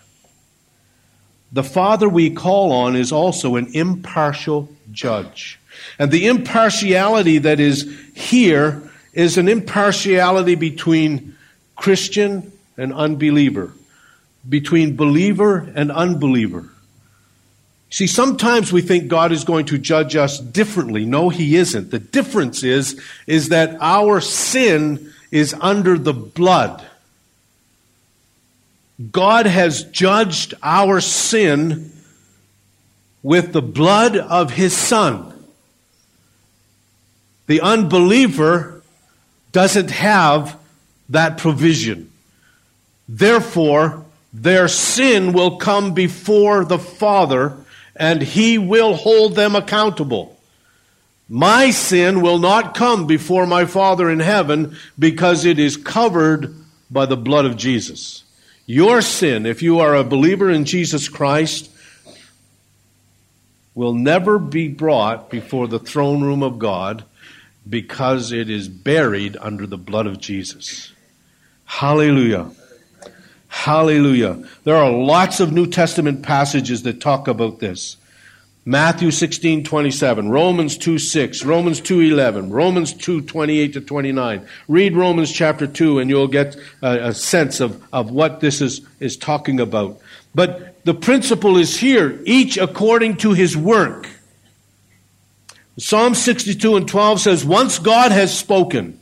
The 1.53 1.63
father 1.63 2.09
we 2.09 2.31
call 2.31 2.73
on 2.73 2.97
is 2.97 3.13
also 3.13 3.57
an 3.57 3.69
impartial 3.75 4.71
judge. 4.91 5.61
And 5.99 6.11
the 6.11 6.29
impartiality 6.29 7.37
that 7.37 7.61
is 7.61 7.95
here 8.15 8.91
is 9.13 9.37
an 9.37 9.51
impartiality 9.51 10.55
between 10.55 11.37
Christian 11.77 12.53
and 12.79 12.91
unbeliever, 12.95 13.75
between 14.49 14.97
believer 14.97 15.71
and 15.75 15.93
unbeliever. 15.93 16.71
See, 17.91 18.07
sometimes 18.07 18.73
we 18.73 18.83
think 18.83 19.09
God 19.09 19.33
is 19.33 19.45
going 19.45 19.67
to 19.67 19.79
judge 19.79 20.17
us 20.17 20.39
differently. 20.39 21.05
No, 21.05 21.29
He 21.29 21.57
isn't. 21.57 21.91
The 21.91 21.99
difference 21.99 22.63
is, 22.63 23.01
is 23.27 23.51
that 23.51 23.77
our 23.81 24.21
sin 24.21 25.13
is 25.31 25.55
under 25.61 25.97
the 25.97 26.13
blood. 26.13 26.85
God 29.13 29.47
has 29.47 29.85
judged 29.85 30.55
our 30.63 31.01
sin 31.01 31.93
with 33.23 33.53
the 33.53 33.63
blood 33.63 34.17
of 34.17 34.53
His 34.53 34.77
Son. 34.77 35.33
The 37.47 37.61
unbeliever 37.61 38.83
doesn't 39.53 39.91
have 39.91 40.59
that 41.09 41.39
provision. 41.39 42.11
Therefore, 43.09 44.05
their 44.33 44.67
sin 44.67 45.33
will 45.33 45.57
come 45.59 45.95
before 45.95 46.65
the 46.65 46.79
Father 46.79 47.57
and 47.99 48.23
he 48.23 48.59
will 48.59 48.95
hold 48.95 49.35
them 49.35 49.57
accountable. 49.57 50.39
My 51.29 51.71
sin 51.71 52.21
will 52.21 52.39
not 52.39 52.75
come 52.75 53.07
before 53.07 53.47
my 53.47 53.65
Father 53.65 54.09
in 54.09 54.21
heaven 54.21 54.77
because 54.99 55.45
it 55.45 55.59
is 55.59 55.77
covered 55.77 56.55
by 56.91 57.07
the 57.07 57.17
blood 57.17 57.47
of 57.47 57.57
Jesus. 57.57 58.23
Your 58.67 59.03
sin, 59.03 59.47
if 59.47 59.63
you 59.63 59.81
are 59.81 59.95
a 59.95 60.05
believer 60.05 60.51
in 60.51 60.65
Jesus 60.65 61.09
Christ, 61.09 61.71
will 63.75 63.95
never 63.95 64.39
be 64.39 64.69
brought 64.69 65.31
before 65.31 65.69
the 65.69 65.79
throne 65.79 66.23
room 66.23 66.43
of 66.43 66.59
God 66.59 67.05
because 67.69 68.33
it 68.33 68.49
is 68.49 68.69
buried 68.69 69.37
under 69.41 69.67
the 69.67 69.77
blood 69.77 70.07
of 70.07 70.21
Jesus. 70.21 70.93
Hallelujah. 71.65 72.51
Hallelujah. 73.57 74.45
There 74.63 74.77
are 74.77 74.91
lots 74.91 75.41
of 75.41 75.51
New 75.51 75.67
Testament 75.67 76.23
passages 76.23 76.83
that 76.83 77.01
talk 77.01 77.27
about 77.27 77.59
this. 77.59 77.97
Matthew 78.67 79.11
16, 79.11 79.65
27, 79.65 80.29
Romans 80.29 80.77
2, 80.77 80.99
6, 80.99 81.45
Romans 81.45 81.81
2, 81.81 82.01
11, 82.01 82.51
Romans 82.51 82.93
2, 82.93 83.23
28 83.23 83.73
to 83.73 83.81
29. 83.81 84.47
Read 84.69 84.95
Romans 84.95 85.33
chapter 85.33 85.67
2 85.67 85.99
and 85.99 86.11
you'll 86.11 86.29
get 86.29 86.55
a, 86.83 87.09
a 87.09 87.15
sense 87.15 87.59
of, 87.59 87.83
of 87.93 88.11
what 88.11 88.41
this 88.41 88.61
is, 88.61 88.87
is 89.01 89.17
talking 89.17 89.59
about. 89.59 89.99
But 90.35 90.85
the 90.85 90.95
principle 90.95 91.57
is 91.57 91.79
here, 91.79 92.21
each 92.25 92.59
according 92.59 93.17
to 93.19 93.33
his 93.33 93.57
work. 93.57 94.07
Psalm 95.79 96.15
62 96.15 96.77
and 96.77 96.87
12 96.87 97.21
says, 97.21 97.45
Once 97.45 97.79
God 97.79 98.13
has 98.13 98.39
spoken, 98.39 99.01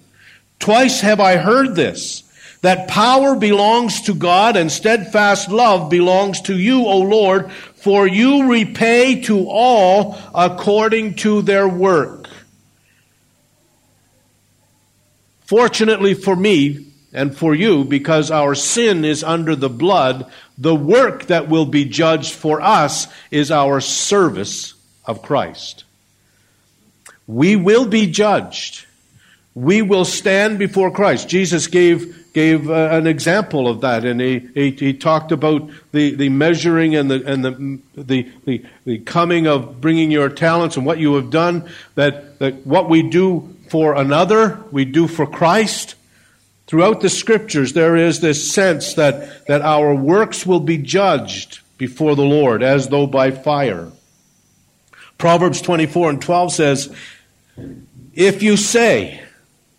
twice 0.59 1.01
have 1.01 1.21
I 1.21 1.37
heard 1.37 1.75
this, 1.75 2.24
that 2.65 2.89
power 2.89 3.37
belongs 3.37 4.01
to 4.01 4.15
God 4.15 4.57
and 4.57 4.73
steadfast 4.73 5.51
love 5.51 5.91
belongs 5.91 6.41
to 6.41 6.59
you, 6.59 6.87
O 6.87 7.01
Lord, 7.01 7.53
for 7.53 8.07
you 8.07 8.51
repay 8.51 9.21
to 9.25 9.47
all 9.51 10.19
according 10.35 11.17
to 11.17 11.43
their 11.43 11.69
work. 11.69 12.27
Fortunately 15.43 16.15
for 16.15 16.35
me 16.35 16.87
and 17.13 17.37
for 17.37 17.55
you, 17.55 17.85
because 17.85 18.31
our 18.31 18.55
sin 18.55 19.05
is 19.05 19.23
under 19.23 19.55
the 19.55 19.69
blood, 19.69 20.33
the 20.57 20.75
work 20.75 21.27
that 21.27 21.51
will 21.51 21.67
be 21.67 21.85
judged 21.85 22.33
for 22.33 22.63
us 22.63 23.09
is 23.31 23.51
our 23.51 23.83
service 23.83 24.73
of 25.05 25.21
Christ. 25.21 25.85
We 27.27 27.57
will 27.57 27.85
be 27.85 28.07
judged. 28.07 28.87
We 29.55 29.83
will 29.83 30.07
stand 30.07 30.59
before 30.59 30.91
Christ. 30.91 31.29
Jesus 31.29 31.67
gave 31.67 32.24
gave 32.35 32.69
uh, 32.69 32.89
an 32.91 33.07
example 33.07 33.69
of 33.69 33.81
that, 33.81 34.05
and 34.05 34.21
he, 34.21 34.41
he, 34.55 34.71
he, 34.73 34.93
talked 34.93 35.33
about 35.33 35.71
the, 35.93 36.15
the 36.17 36.29
measuring 36.29 36.97
and, 36.97 37.11
the, 37.11 37.25
and 37.25 37.45
the, 37.45 37.81
the, 37.95 38.29
the, 38.45 38.65
the 38.85 38.99
coming 38.99 39.47
of 39.47 39.81
bringing 39.81 40.11
your 40.11 40.29
talents 40.29 40.77
and 40.77 40.85
what 40.85 40.99
you 40.99 41.15
have 41.15 41.31
done, 41.31 41.71
that, 41.95 42.39
that 42.41 42.67
what 42.67 42.91
we 42.91 43.09
do 43.09 43.57
for 43.71 43.95
another, 43.95 44.61
we 44.73 44.85
do 44.85 45.07
for 45.07 45.27
Christ. 45.27 45.95
Throughout 46.67 47.01
the 47.01 47.09
scriptures, 47.09 47.73
there 47.73 47.97
is 47.97 48.21
this 48.21 48.51
sense 48.51 48.95
that, 48.95 49.47
that 49.47 49.63
our 49.63 49.95
works 49.95 50.45
will 50.45 50.61
be 50.61 50.79
judged 50.79 51.61
before 51.79 52.17
the 52.17 52.25
Lord 52.25 52.63
as 52.63 52.89
though 52.89 53.07
by 53.07 53.31
fire. 53.31 53.93
Proverbs 55.19 55.63
24 55.63 56.11
and 56.11 56.23
12 56.23 56.53
says, 56.53 56.97
If 58.13 58.43
you 58.43 58.57
say, 58.57 59.21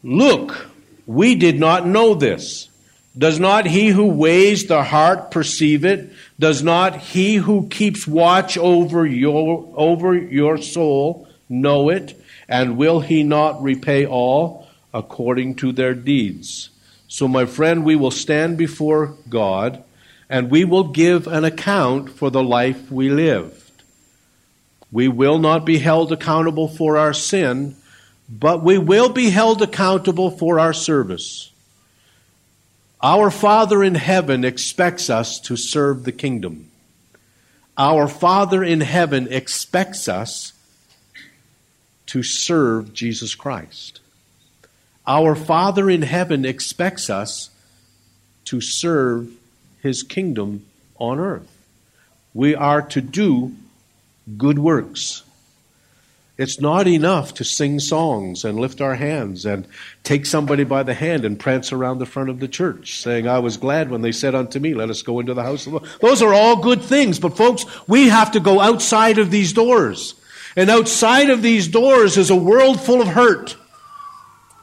Look, 0.03 0.69
we 1.05 1.35
did 1.35 1.59
not 1.59 1.85
know 1.87 2.15
this. 2.15 2.69
Does 3.17 3.39
not 3.39 3.65
he 3.65 3.89
who 3.89 4.07
weighs 4.07 4.65
the 4.65 4.83
heart 4.83 5.31
perceive 5.31 5.85
it? 5.85 6.11
Does 6.37 6.61
not 6.61 6.97
he 6.97 7.35
who 7.35 7.67
keeps 7.69 8.05
watch 8.05 8.57
over 8.57 9.05
your, 9.05 9.71
over 9.75 10.15
your 10.15 10.57
soul 10.57 11.27
know 11.47 11.89
it? 11.89 12.19
And 12.49 12.77
will 12.77 12.99
he 12.99 13.23
not 13.23 13.61
repay 13.61 14.05
all 14.05 14.67
according 14.93 15.55
to 15.55 15.71
their 15.71 15.93
deeds? 15.93 16.69
So, 17.07 17.27
my 17.27 17.45
friend, 17.45 17.85
we 17.85 17.95
will 17.95 18.11
stand 18.11 18.57
before 18.57 19.15
God 19.29 19.81
and 20.29 20.49
we 20.49 20.65
will 20.65 20.85
give 20.85 21.27
an 21.27 21.45
account 21.45 22.09
for 22.09 22.29
the 22.29 22.43
life 22.43 22.91
we 22.91 23.09
lived. 23.09 23.83
We 24.91 25.07
will 25.07 25.39
not 25.39 25.65
be 25.65 25.79
held 25.79 26.11
accountable 26.11 26.67
for 26.67 26.97
our 26.97 27.13
sin, 27.13 27.75
but 28.27 28.63
we 28.63 28.77
will 28.77 29.09
be 29.09 29.29
held 29.29 29.61
accountable 29.61 30.31
for 30.31 30.59
our 30.59 30.73
service. 30.73 31.51
Our 33.01 33.29
Father 33.29 33.83
in 33.83 33.95
heaven 33.95 34.43
expects 34.43 35.09
us 35.09 35.39
to 35.41 35.55
serve 35.55 36.03
the 36.05 36.11
kingdom. 36.11 36.71
Our 37.77 38.07
Father 38.07 38.63
in 38.63 38.81
heaven 38.81 39.27
expects 39.29 40.07
us 40.07 40.53
to 42.07 42.23
serve 42.23 42.93
Jesus 42.93 43.35
Christ. 43.35 43.99
Our 45.05 45.35
Father 45.35 45.89
in 45.89 46.01
heaven 46.01 46.45
expects 46.45 47.09
us 47.09 47.49
to 48.45 48.61
serve 48.61 49.31
his 49.81 50.01
kingdom 50.01 50.65
on 50.97 51.19
earth. 51.19 51.51
We 52.33 52.55
are 52.55 52.81
to 52.81 53.01
do 53.01 53.55
good 54.37 54.57
works. 54.57 55.24
It's 56.37 56.59
not 56.59 56.85
enough 56.85 57.33
to 57.35 57.45
sing 57.45 57.79
songs 57.79 58.43
and 58.43 58.59
lift 58.59 58.81
our 58.81 58.95
hands 58.95 59.45
and 59.45 59.65
take 60.03 60.25
somebody 60.25 60.65
by 60.65 60.83
the 60.83 60.93
hand 60.93 61.23
and 61.23 61.39
prance 61.39 61.71
around 61.71 61.99
the 61.99 62.05
front 62.05 62.29
of 62.29 62.41
the 62.41 62.49
church, 62.49 63.01
saying, 63.01 63.25
I 63.25 63.39
was 63.39 63.55
glad 63.55 63.89
when 63.89 64.01
they 64.01 64.11
said 64.11 64.35
unto 64.35 64.59
me, 64.59 64.73
Let 64.73 64.89
us 64.89 65.01
go 65.01 65.21
into 65.21 65.33
the 65.33 65.43
house 65.43 65.65
of 65.65 65.71
the 65.71 65.79
Lord. 65.79 65.91
Those 66.01 66.21
are 66.21 66.33
all 66.33 66.57
good 66.57 66.81
things, 66.81 67.19
but 67.19 67.37
folks, 67.37 67.65
we 67.87 68.09
have 68.09 68.31
to 68.31 68.41
go 68.41 68.59
outside 68.59 69.17
of 69.17 69.31
these 69.31 69.53
doors. 69.53 70.15
And 70.57 70.69
outside 70.69 71.29
of 71.29 71.41
these 71.41 71.69
doors 71.69 72.17
is 72.17 72.29
a 72.29 72.35
world 72.35 72.81
full 72.81 73.01
of 73.01 73.07
hurt. 73.07 73.55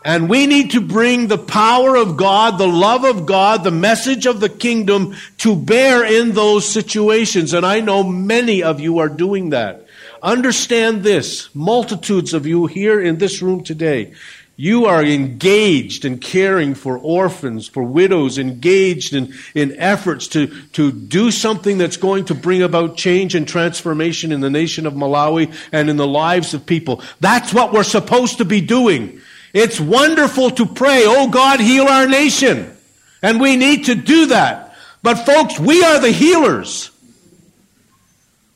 And 0.05 0.29
we 0.29 0.47
need 0.47 0.73
to 0.73 0.81
bring 0.81 1.29
the 1.29 1.39
power 1.39 1.97
of 1.97 2.17
God, 2.17 2.59
the 2.59 2.67
love 2.67 3.05
of 3.05 3.25
God, 3.25 3.63
the 3.63 3.71
message 3.71 4.27
of 4.27 4.41
the 4.41 4.49
kingdom 4.49 5.15
to 5.39 5.55
bear 5.55 6.05
in 6.05 6.33
those 6.33 6.69
situations. 6.69 7.55
And 7.55 7.65
I 7.65 7.81
know 7.81 8.03
many 8.03 8.63
of 8.63 8.81
you 8.81 8.99
are 8.99 9.09
doing 9.09 9.51
that. 9.51 9.82
Understand 10.23 11.03
this. 11.03 11.53
Multitudes 11.53 12.33
of 12.33 12.47
you 12.47 12.67
here 12.67 13.01
in 13.01 13.19
this 13.19 13.43
room 13.43 13.65
today. 13.65 14.15
You 14.55 14.87
are 14.87 15.03
engaged 15.03 16.05
in 16.05 16.19
caring 16.19 16.75
for 16.75 16.97
orphans, 16.97 17.67
for 17.67 17.83
widows, 17.83 18.39
engaged 18.39 19.15
in, 19.15 19.35
in 19.57 19.75
efforts 19.77 20.29
to, 20.29 20.47
to 20.75 20.93
do 20.93 21.33
something 21.33 21.79
that's 21.79 21.97
going 21.97 22.27
to 22.27 22.35
bring 22.37 22.63
about 22.63 22.97
change 22.97 23.35
and 23.35 23.49
transformation 23.49 24.31
in 24.31 24.41
the 24.41 24.51
nation 24.51 24.87
of 24.87 24.93
Malawi 24.93 25.53
and 25.73 25.91
in 25.91 25.97
the 25.97 26.07
lives 26.07 26.55
of 26.55 26.67
people. 26.67 27.03
That's 27.19 27.53
what 27.53 27.73
we're 27.73 27.83
supposed 27.83 28.39
to 28.39 28.45
be 28.45 28.61
doing. 28.61 29.21
It's 29.53 29.81
wonderful 29.81 30.53
to 30.53 30.67
pray, 30.67 31.03
oh 31.07 31.29
God, 31.29 31.59
heal 31.59 31.89
our 31.89 32.07
nation. 32.07 32.77
And 33.23 33.41
we 33.41 33.57
need 33.57 33.87
to 33.87 33.97
do 33.97 34.27
that. 34.27 34.77
But 35.03 35.27
folks, 35.27 35.59
we 35.59 35.83
are 35.83 35.99
the 35.99 36.13
healers. 36.13 36.92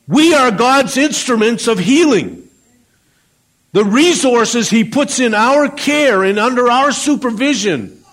We 0.07 0.33
are 0.33 0.51
God's 0.51 0.97
instruments 0.97 1.67
of 1.67 1.79
healing. 1.79 2.47
The 3.73 3.83
resources 3.83 4.69
He 4.69 4.83
puts 4.83 5.19
in 5.19 5.33
our 5.33 5.69
care 5.69 6.23
and 6.23 6.39
under 6.39 6.69
our 6.69 6.91
supervision 6.91 8.03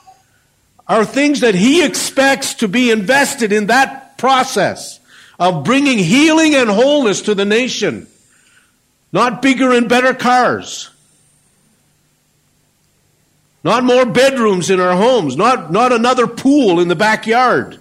are 0.88 1.04
things 1.04 1.40
that 1.40 1.54
He 1.54 1.85
expects 1.85 2.54
to 2.54 2.68
be 2.68 2.90
invested 2.90 3.52
in 3.52 3.66
that 3.66 4.18
process 4.18 4.98
of 5.38 5.64
bringing 5.64 5.98
healing 5.98 6.54
and 6.54 6.68
wholeness 6.68 7.22
to 7.22 7.35
the 7.35 7.44
nation. 7.44 8.07
Not 9.12 9.40
bigger 9.40 9.72
and 9.72 9.88
better 9.88 10.12
cars. 10.12 10.90
Not 13.62 13.85
more 13.85 14.04
bedrooms 14.04 14.68
in 14.68 14.80
our 14.80 14.96
homes. 14.96 15.37
Not, 15.37 15.72
not 15.72 15.92
another 15.92 16.26
pool 16.26 16.80
in 16.80 16.88
the 16.88 16.96
backyard 16.96 17.80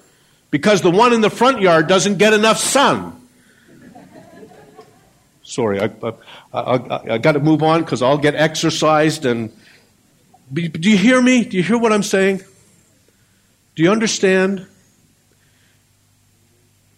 because 0.52 0.82
the 0.82 0.92
one 0.92 1.12
in 1.12 1.22
the 1.22 1.30
front 1.32 1.60
yard 1.60 1.88
doesn't 1.88 2.20
get 2.20 2.34
enough 2.34 2.58
sun. 2.58 3.20
Sorry, 5.54 5.80
I, 5.80 5.92
I, 6.52 6.60
I, 6.60 7.14
I 7.14 7.18
got 7.20 7.34
to 7.34 7.40
move 7.40 7.62
on 7.62 7.82
because 7.82 8.02
I'll 8.02 8.18
get 8.18 8.34
exercised. 8.34 9.24
And 9.24 9.56
do 10.52 10.90
you 10.90 10.98
hear 10.98 11.22
me? 11.22 11.46
Do 11.46 11.58
you 11.58 11.62
hear 11.62 11.78
what 11.78 11.94
I'm 11.94 12.02
saying? 12.02 12.42
Do 13.76 13.84
you 13.84 13.92
understand? 13.92 14.66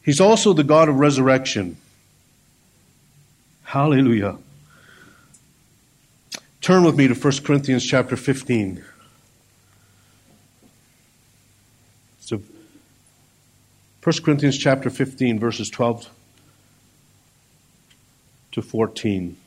He's 0.06 0.22
also 0.22 0.54
the 0.54 0.64
God 0.64 0.88
of 0.88 0.96
resurrection. 0.96 1.76
Hallelujah. 3.64 4.38
Turn 6.62 6.86
with 6.86 6.96
me 6.96 7.10
to 7.10 7.14
1 7.14 7.34
Corinthians 7.44 7.86
chapter 7.86 8.16
15. 8.16 8.86
So 12.22 12.42
1 14.02 14.16
Corinthians 14.24 14.58
chapter 14.58 14.90
15, 14.90 15.40
verses 15.40 15.70
12 15.70 16.10
to 18.56 18.62
14. 18.62 19.38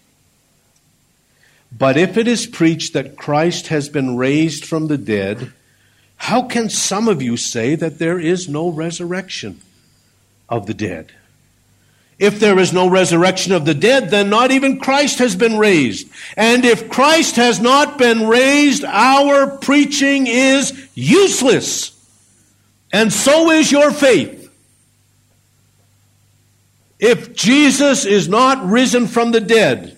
But 1.76 1.96
if 1.96 2.16
it 2.16 2.28
is 2.28 2.46
preached 2.46 2.92
that 2.92 3.16
Christ 3.16 3.68
has 3.68 3.88
been 3.88 4.16
raised 4.16 4.64
from 4.64 4.86
the 4.86 4.98
dead, 4.98 5.52
how 6.16 6.42
can 6.42 6.70
some 6.70 7.08
of 7.08 7.20
you 7.20 7.36
say 7.36 7.74
that 7.74 7.98
there 7.98 8.18
is 8.18 8.48
no 8.48 8.68
resurrection 8.68 9.60
of 10.48 10.66
the 10.66 10.74
dead? 10.74 11.12
If 12.18 12.38
there 12.40 12.58
is 12.58 12.72
no 12.72 12.88
resurrection 12.90 13.52
of 13.52 13.64
the 13.64 13.74
dead, 13.74 14.10
then 14.10 14.28
not 14.28 14.50
even 14.50 14.80
Christ 14.80 15.20
has 15.20 15.36
been 15.36 15.56
raised. 15.56 16.10
And 16.36 16.64
if 16.64 16.90
Christ 16.90 17.36
has 17.36 17.60
not 17.60 17.96
been 17.96 18.26
raised, 18.26 18.84
our 18.84 19.46
preaching 19.58 20.26
is 20.26 20.88
useless. 20.94 21.92
And 22.92 23.12
so 23.12 23.50
is 23.50 23.72
your 23.72 23.90
faith. 23.90 24.47
If 26.98 27.34
Jesus 27.34 28.04
is 28.04 28.28
not 28.28 28.68
risen 28.68 29.06
from 29.06 29.30
the 29.30 29.40
dead, 29.40 29.96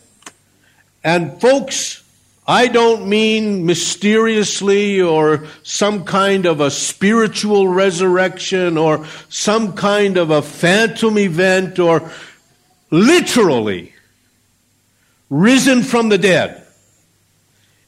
and 1.03 1.41
folks, 1.41 2.03
I 2.47 2.67
don't 2.67 3.09
mean 3.09 3.65
mysteriously 3.65 5.01
or 5.01 5.47
some 5.63 6.05
kind 6.05 6.47
of 6.47 6.61
a 6.61 6.71
spiritual 6.71 7.69
resurrection 7.69 8.77
or 8.77 9.07
some 9.29 9.75
kind 9.75 10.17
of 10.17 10.31
a 10.31 10.43
phantom 10.43 11.17
event 11.17 11.79
or 11.79 12.11
literally 12.91 13.95
risen 15.31 15.83
from 15.83 16.09
the 16.09 16.19
dead. 16.19 16.67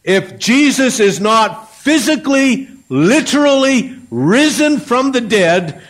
If 0.04 0.38
Jesus 0.38 1.00
is 1.00 1.20
not 1.20 1.74
physically, 1.74 2.68
literally 2.88 3.98
risen 4.10 4.78
from 4.78 5.12
the 5.12 5.20
dead, 5.20 5.82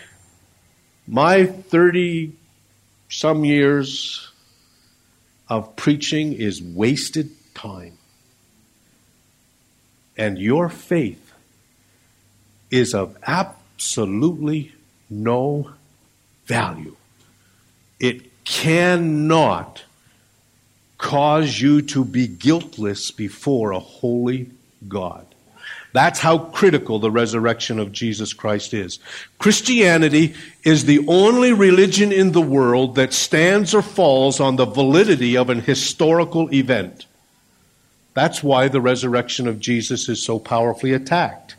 my 1.07 1.47
30 1.47 2.33
some 3.13 3.45
years 3.45 4.31
of 5.47 5.77
preaching 5.77 6.33
is 6.33 6.63
wasted 6.63 7.31
time. 7.55 7.99
And 10.17 10.39
your 10.39 10.71
faith 10.71 11.35
is 12.71 12.95
of 12.95 13.19
absolutely 13.27 14.73
no 15.11 15.73
value. 16.47 16.97
It 18.01 18.45
cannot 18.45 19.83
cause 20.97 21.61
you 21.61 21.83
to 21.83 22.07
be 22.07 22.27
guiltless 22.27 23.11
before 23.11 23.73
a 23.73 23.79
holy 23.79 24.51
God. 24.89 25.32
That's 25.93 26.21
how 26.21 26.39
critical 26.39 26.99
the 26.99 27.11
resurrection 27.11 27.79
of 27.79 27.93
Jesus 27.93 28.33
Christ 28.33 28.73
is. 28.73 28.99
Christianity 29.39 30.35
is 30.65 30.85
the 30.85 31.07
only 31.07 31.53
religion 31.53 32.13
in 32.13 32.33
the 32.33 32.41
world 32.41 32.95
that 32.95 33.13
stands 33.13 33.75
or 33.75 33.83
falls 33.83 34.41
on 34.41 34.57
the 34.57 34.65
validity 34.65 35.37
of 35.37 35.51
an 35.51 35.61
historical 35.61 36.53
event. 36.53 37.07
That's 38.15 38.43
why 38.43 38.69
the 38.69 38.81
resurrection 38.81 39.47
of 39.47 39.61
Jesus 39.61 40.09
is 40.09 40.25
so 40.25 40.39
powerfully 40.39 40.93
attacked. 40.93 41.57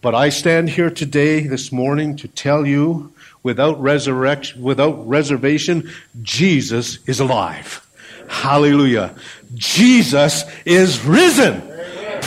But 0.00 0.14
I 0.14 0.28
stand 0.28 0.70
here 0.70 0.90
today, 0.90 1.40
this 1.40 1.72
morning, 1.72 2.16
to 2.16 2.28
tell 2.28 2.66
you 2.66 3.12
without 3.42 3.80
resurrection, 3.80 4.62
without 4.62 5.08
reservation, 5.08 5.90
Jesus 6.22 6.98
is 7.06 7.18
alive. 7.18 7.84
Hallelujah. 8.28 9.14
Jesus 9.54 10.44
is 10.64 11.04
risen. 11.04 11.67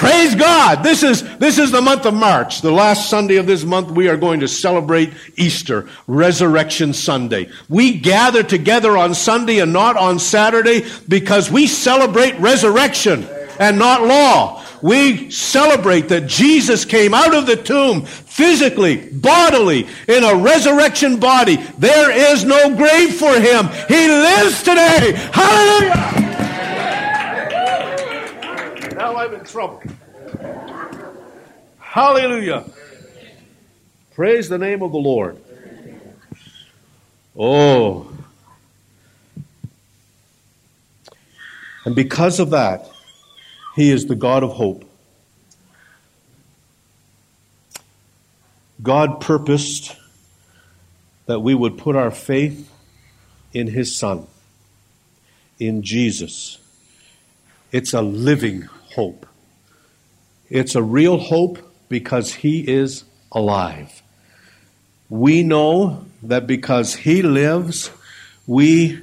Praise 0.02 0.34
God. 0.34 0.82
This 0.82 1.04
is, 1.04 1.22
this 1.38 1.60
is 1.60 1.70
the 1.70 1.80
month 1.80 2.08
of 2.08 2.16
March. 2.16 2.62
The 2.62 2.72
last 2.72 3.08
Sunday 3.08 3.36
of 3.36 3.46
this 3.46 3.64
month, 3.64 3.92
we 3.92 4.08
are 4.08 4.18
going 4.18 4.40
to 4.40 4.48
celebrate 4.48 5.14
Easter, 5.36 5.88
Resurrection 6.08 6.92
Sunday. 6.92 7.52
We 7.70 8.00
gather 8.00 8.42
together 8.42 8.98
on 8.98 9.14
Sunday 9.14 9.60
and 9.60 9.72
not 9.72 9.98
on 9.98 10.18
Saturday 10.18 10.88
because 11.08 11.52
we 11.52 11.68
celebrate 11.68 12.32
resurrection 12.40 13.28
and 13.60 13.78
not 13.78 14.02
law. 14.02 14.66
We 14.82 15.30
celebrate 15.30 16.10
that 16.10 16.26
Jesus 16.26 16.84
came 16.84 17.14
out 17.14 17.36
of 17.36 17.46
the 17.46 17.58
tomb 17.58 18.02
physically, 18.02 19.08
bodily, 19.12 19.88
in 20.08 20.24
a 20.24 20.34
resurrection 20.36 21.20
body. 21.20 21.58
There 21.78 22.10
is 22.34 22.44
no 22.44 22.76
grave 22.76 23.14
for 23.18 23.40
him. 23.40 23.68
He 23.88 24.08
lives 24.08 24.64
today. 24.64 25.12
Hallelujah. 25.32 26.31
I'm 29.22 29.36
in 29.36 29.44
trouble. 29.46 29.84
Hallelujah. 31.78 32.66
Praise 34.16 34.50
the 34.50 34.58
name 34.58 34.82
of 34.82 34.92
the 34.92 34.98
Lord. 34.98 35.40
Oh. 37.38 38.12
And 41.86 41.96
because 41.96 42.40
of 42.40 42.50
that, 42.50 42.90
He 43.76 43.92
is 43.92 44.08
the 44.08 44.16
God 44.16 44.42
of 44.42 44.54
hope. 44.54 44.90
God 48.82 49.22
purposed 49.22 49.96
that 51.28 51.42
we 51.42 51.54
would 51.54 51.78
put 51.78 51.96
our 51.96 52.10
faith 52.10 52.72
in 53.54 53.68
His 53.68 53.96
Son, 53.96 54.26
in 55.60 55.84
Jesus. 55.84 56.58
It's 57.72 57.94
a 57.94 58.02
living 58.02 58.68
hope. 58.94 59.26
It's 60.50 60.76
a 60.76 60.84
real 60.84 61.18
hope 61.18 61.60
because 61.90 62.34
He 62.34 62.68
is 62.68 63.04
alive. 63.32 64.02
We 65.10 65.44
know 65.44 66.06
that 66.24 66.48
because 66.48 66.96
He 66.96 67.22
lives, 67.22 67.92
we 68.48 69.00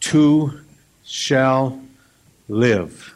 too 0.00 0.60
shall 1.04 1.80
live. 2.48 3.14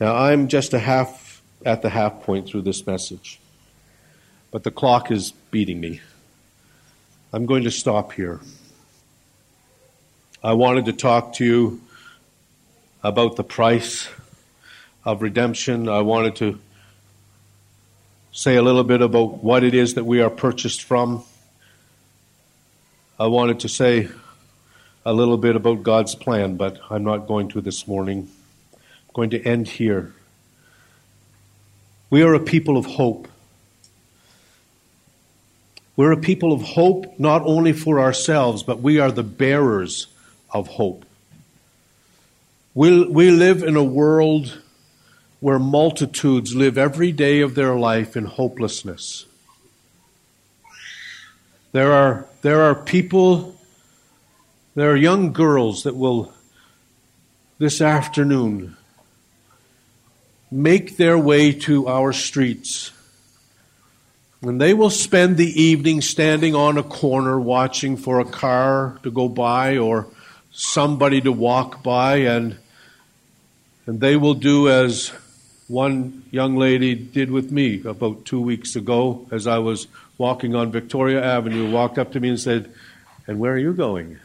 Now, 0.00 0.16
I'm 0.16 0.48
just 0.48 0.74
a 0.74 0.80
half 0.80 1.42
at 1.64 1.82
the 1.82 1.88
half 1.88 2.22
point 2.22 2.48
through 2.48 2.62
this 2.62 2.86
message, 2.86 3.38
but 4.50 4.64
the 4.64 4.70
clock 4.70 5.10
is 5.12 5.32
beating 5.50 5.80
me. 5.80 6.00
I'm 7.32 7.46
going 7.46 7.62
to 7.64 7.70
stop 7.70 8.12
here. 8.12 8.40
I 10.44 10.54
wanted 10.54 10.86
to 10.86 10.92
talk 10.92 11.34
to 11.34 11.44
you 11.44 11.80
about 13.00 13.36
the 13.36 13.44
price 13.44 14.08
of 15.04 15.22
redemption. 15.22 15.88
I 15.88 16.00
wanted 16.00 16.34
to 16.36 16.58
say 18.32 18.56
a 18.56 18.62
little 18.62 18.82
bit 18.82 19.02
about 19.02 19.44
what 19.44 19.62
it 19.62 19.72
is 19.72 19.94
that 19.94 20.02
we 20.02 20.20
are 20.20 20.30
purchased 20.30 20.82
from. 20.82 21.22
I 23.20 23.28
wanted 23.28 23.60
to 23.60 23.68
say 23.68 24.08
a 25.06 25.12
little 25.12 25.36
bit 25.36 25.54
about 25.54 25.84
God's 25.84 26.16
plan, 26.16 26.56
but 26.56 26.80
I'm 26.90 27.04
not 27.04 27.28
going 27.28 27.48
to 27.50 27.60
this 27.60 27.86
morning. 27.86 28.28
I'm 28.72 29.14
going 29.14 29.30
to 29.30 29.42
end 29.44 29.68
here. 29.68 30.12
We 32.10 32.24
are 32.24 32.34
a 32.34 32.40
people 32.40 32.76
of 32.76 32.86
hope. 32.86 33.28
We're 35.94 36.10
a 36.10 36.20
people 36.20 36.52
of 36.52 36.62
hope 36.62 37.20
not 37.20 37.42
only 37.42 37.72
for 37.72 38.00
ourselves, 38.00 38.64
but 38.64 38.80
we 38.80 38.98
are 38.98 39.12
the 39.12 39.22
bearers 39.22 40.08
of 40.52 40.68
hope. 40.68 41.04
We, 42.74 43.04
we 43.04 43.30
live 43.30 43.62
in 43.62 43.76
a 43.76 43.84
world 43.84 44.60
where 45.40 45.58
multitudes 45.58 46.54
live 46.54 46.78
every 46.78 47.12
day 47.12 47.40
of 47.40 47.54
their 47.54 47.74
life 47.74 48.16
in 48.16 48.24
hopelessness. 48.24 49.26
There 51.72 51.92
are, 51.92 52.26
there 52.42 52.62
are 52.62 52.74
people, 52.74 53.56
there 54.74 54.90
are 54.92 54.96
young 54.96 55.32
girls 55.32 55.82
that 55.82 55.96
will, 55.96 56.32
this 57.58 57.80
afternoon, 57.80 58.76
make 60.50 60.96
their 60.96 61.18
way 61.18 61.52
to 61.52 61.88
our 61.88 62.12
streets. 62.12 62.92
And 64.42 64.60
they 64.60 64.74
will 64.74 64.90
spend 64.90 65.36
the 65.36 65.62
evening 65.62 66.02
standing 66.02 66.54
on 66.54 66.76
a 66.76 66.82
corner 66.82 67.40
watching 67.40 67.96
for 67.96 68.20
a 68.20 68.24
car 68.24 68.98
to 69.02 69.10
go 69.10 69.28
by 69.28 69.78
or 69.78 70.06
somebody 70.52 71.20
to 71.20 71.32
walk 71.32 71.82
by 71.82 72.16
and 72.16 72.56
and 73.86 74.00
they 74.00 74.16
will 74.16 74.34
do 74.34 74.68
as 74.68 75.08
one 75.66 76.22
young 76.30 76.56
lady 76.56 76.94
did 76.94 77.30
with 77.30 77.50
me 77.50 77.82
about 77.84 78.24
two 78.24 78.40
weeks 78.40 78.76
ago 78.76 79.26
as 79.30 79.46
I 79.46 79.58
was 79.58 79.88
walking 80.18 80.54
on 80.54 80.70
Victoria 80.70 81.24
Avenue, 81.24 81.70
walked 81.70 81.98
up 81.98 82.12
to 82.12 82.20
me 82.20 82.28
and 82.28 82.38
said, 82.38 82.70
And 83.26 83.40
where 83.40 83.54
are 83.54 83.58
you 83.58 83.72
going? 83.72 84.18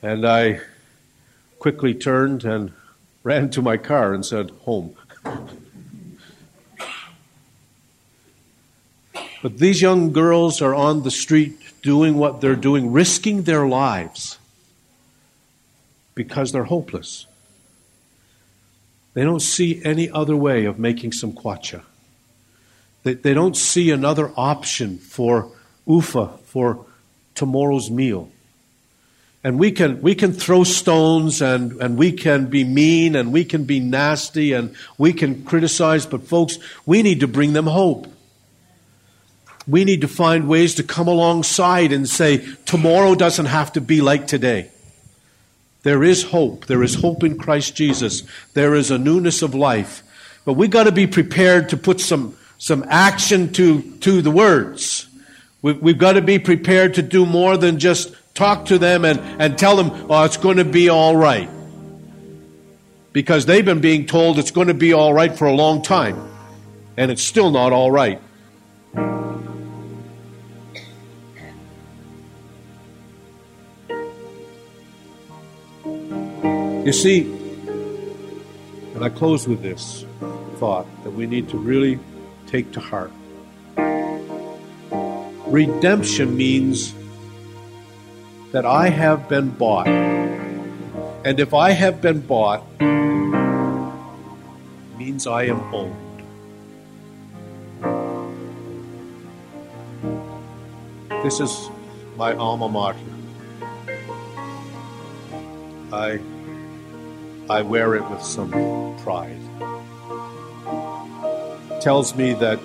And 0.00 0.26
I 0.26 0.60
quickly 1.58 1.94
turned 1.94 2.44
and 2.44 2.72
ran 3.24 3.50
to 3.50 3.62
my 3.62 3.76
car 3.78 4.14
and 4.14 4.24
said, 4.24 4.50
Home. 4.64 4.94
But 9.42 9.58
these 9.58 9.82
young 9.82 10.12
girls 10.12 10.62
are 10.62 10.74
on 10.74 11.02
the 11.02 11.10
street 11.10 11.61
doing 11.82 12.16
what 12.16 12.40
they're 12.40 12.56
doing, 12.56 12.92
risking 12.92 13.42
their 13.42 13.66
lives 13.66 14.38
because 16.14 16.52
they're 16.52 16.64
hopeless. 16.64 17.26
They 19.14 19.24
don't 19.24 19.40
see 19.40 19.82
any 19.84 20.10
other 20.10 20.36
way 20.36 20.64
of 20.64 20.78
making 20.78 21.12
some 21.12 21.32
kwacha. 21.32 21.82
They, 23.02 23.14
they 23.14 23.34
don't 23.34 23.56
see 23.56 23.90
another 23.90 24.32
option 24.36 24.98
for 24.98 25.50
ufa, 25.86 26.28
for 26.44 26.86
tomorrow's 27.34 27.90
meal. 27.90 28.30
And 29.44 29.58
we 29.58 29.72
can, 29.72 30.00
we 30.00 30.14
can 30.14 30.32
throw 30.32 30.62
stones 30.62 31.42
and, 31.42 31.72
and 31.82 31.98
we 31.98 32.12
can 32.12 32.46
be 32.46 32.62
mean 32.62 33.16
and 33.16 33.32
we 33.32 33.44
can 33.44 33.64
be 33.64 33.80
nasty 33.80 34.52
and 34.52 34.76
we 34.98 35.12
can 35.12 35.44
criticize, 35.44 36.06
but 36.06 36.28
folks, 36.28 36.58
we 36.86 37.02
need 37.02 37.20
to 37.20 37.28
bring 37.28 37.52
them 37.52 37.66
hope. 37.66 38.06
We 39.66 39.84
need 39.84 40.00
to 40.00 40.08
find 40.08 40.48
ways 40.48 40.74
to 40.76 40.82
come 40.82 41.08
alongside 41.08 41.92
and 41.92 42.08
say, 42.08 42.46
tomorrow 42.64 43.14
doesn't 43.14 43.46
have 43.46 43.72
to 43.74 43.80
be 43.80 44.00
like 44.00 44.26
today. 44.26 44.70
There 45.82 46.02
is 46.04 46.24
hope. 46.24 46.66
There 46.66 46.82
is 46.82 46.96
hope 46.96 47.24
in 47.24 47.38
Christ 47.38 47.74
Jesus. 47.74 48.22
There 48.54 48.74
is 48.74 48.90
a 48.90 48.98
newness 48.98 49.42
of 49.42 49.54
life. 49.54 50.02
But 50.44 50.54
we've 50.54 50.70
got 50.70 50.84
to 50.84 50.92
be 50.92 51.06
prepared 51.06 51.68
to 51.70 51.76
put 51.76 52.00
some, 52.00 52.36
some 52.58 52.84
action 52.88 53.52
to, 53.54 53.82
to 53.98 54.22
the 54.22 54.30
words. 54.30 55.08
We, 55.60 55.72
we've 55.74 55.98
got 55.98 56.12
to 56.12 56.22
be 56.22 56.38
prepared 56.38 56.94
to 56.94 57.02
do 57.02 57.26
more 57.26 57.56
than 57.56 57.78
just 57.78 58.14
talk 58.34 58.66
to 58.66 58.78
them 58.78 59.04
and, 59.04 59.20
and 59.40 59.58
tell 59.58 59.76
them, 59.76 60.06
oh, 60.10 60.24
it's 60.24 60.36
going 60.36 60.56
to 60.56 60.64
be 60.64 60.88
all 60.88 61.16
right. 61.16 61.48
Because 63.12 63.46
they've 63.46 63.64
been 63.64 63.80
being 63.80 64.06
told 64.06 64.38
it's 64.38 64.50
going 64.50 64.68
to 64.68 64.74
be 64.74 64.92
all 64.92 65.12
right 65.12 65.36
for 65.36 65.46
a 65.46 65.52
long 65.52 65.82
time. 65.82 66.30
And 66.96 67.10
it's 67.10 67.22
still 67.22 67.50
not 67.50 67.72
all 67.72 67.90
right. 67.90 68.20
You 76.84 76.92
see, 76.92 77.22
and 78.94 79.04
I 79.04 79.08
close 79.08 79.46
with 79.46 79.62
this 79.62 80.04
thought 80.56 80.86
that 81.04 81.12
we 81.12 81.26
need 81.26 81.48
to 81.50 81.56
really 81.56 82.00
take 82.48 82.72
to 82.72 82.80
heart. 82.80 83.12
Redemption 85.46 86.36
means 86.36 86.92
that 88.50 88.66
I 88.66 88.88
have 88.88 89.28
been 89.28 89.50
bought. 89.50 89.86
And 89.86 91.38
if 91.38 91.54
I 91.54 91.70
have 91.70 92.02
been 92.02 92.20
bought, 92.20 92.64
means 94.98 95.28
I 95.28 95.44
am 95.44 95.60
owned. 95.72 95.94
This 101.22 101.38
is 101.38 101.70
my 102.16 102.34
alma 102.34 102.68
mater. 102.68 102.98
I 105.92 106.18
I 107.50 107.62
wear 107.62 107.94
it 107.96 108.08
with 108.08 108.22
some 108.22 108.50
pride. 109.02 109.38
tells 111.80 112.14
me 112.14 112.32
that 112.34 112.60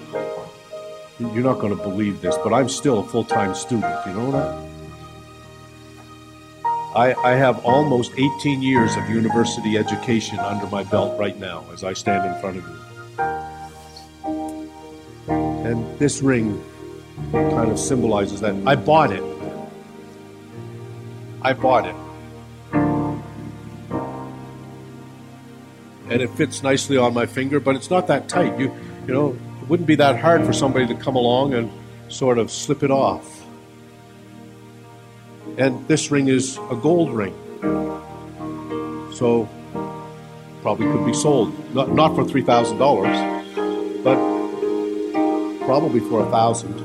you're 1.20 1.44
not 1.44 1.60
going 1.60 1.76
to 1.76 1.84
believe 1.84 2.22
this, 2.22 2.38
but 2.44 2.54
I'm 2.54 2.70
still 2.70 3.00
a 3.00 3.04
full-time 3.04 3.56
student. 3.56 4.06
You 4.06 4.13
know 4.13 4.32
that? 4.32 4.68
I, 6.96 7.13
I 7.24 7.36
have 7.36 7.66
almost 7.66 8.12
18 8.18 8.62
years 8.62 8.96
of 8.96 9.10
university 9.10 9.78
education 9.78 10.40
under 10.40 10.68
my 10.68 10.84
belt 10.84 11.20
right 11.20 11.38
now 11.40 11.66
as 11.74 11.84
I 11.84 11.94
stand 11.94 12.26
in 12.26 12.40
front 12.40 12.58
of 12.58 12.63
you. 12.63 12.78
And 15.70 16.00
this 16.00 16.22
ring 16.22 16.63
kind 17.32 17.72
of 17.72 17.80
symbolizes 17.80 18.42
that. 18.42 18.56
I 18.66 18.76
bought 18.76 19.12
it. 19.12 19.24
I 21.42 21.54
bought 21.54 21.88
it. 21.88 21.96
And 26.17 26.23
it 26.23 26.32
fits 26.32 26.63
nicely 26.63 26.97
on 26.97 27.13
my 27.13 27.27
finger, 27.27 27.60
but 27.60 27.75
it's 27.75 27.91
not 27.91 28.08
that 28.08 28.27
tight. 28.27 28.58
You 28.60 28.73
you 29.06 29.13
know, 29.13 29.38
it 29.62 29.69
wouldn't 29.69 29.86
be 29.86 29.93
that 29.97 30.17
hard 30.17 30.43
for 30.47 30.51
somebody 30.51 30.88
to 30.88 30.95
come 30.95 31.15
along 31.15 31.53
and 31.53 31.69
sort 32.10 32.39
of 32.39 32.49
slip 32.49 32.82
it 32.82 32.89
off. 32.89 33.45
And 35.60 35.88
this 35.88 36.10
ring 36.10 36.27
is 36.27 36.58
a 36.71 36.75
gold 36.75 37.13
ring. 37.13 37.36
So 39.13 39.47
probably 40.63 40.88
could 40.88 41.06
be 41.06 41.13
sold. 41.13 41.53
Not, 41.75 41.91
not 41.91 42.15
for 42.15 42.23
$3,000, 42.23 44.03
but 44.03 44.17
probably 45.67 45.99
for 45.99 46.21
a 46.21 46.25
1000 46.25 46.84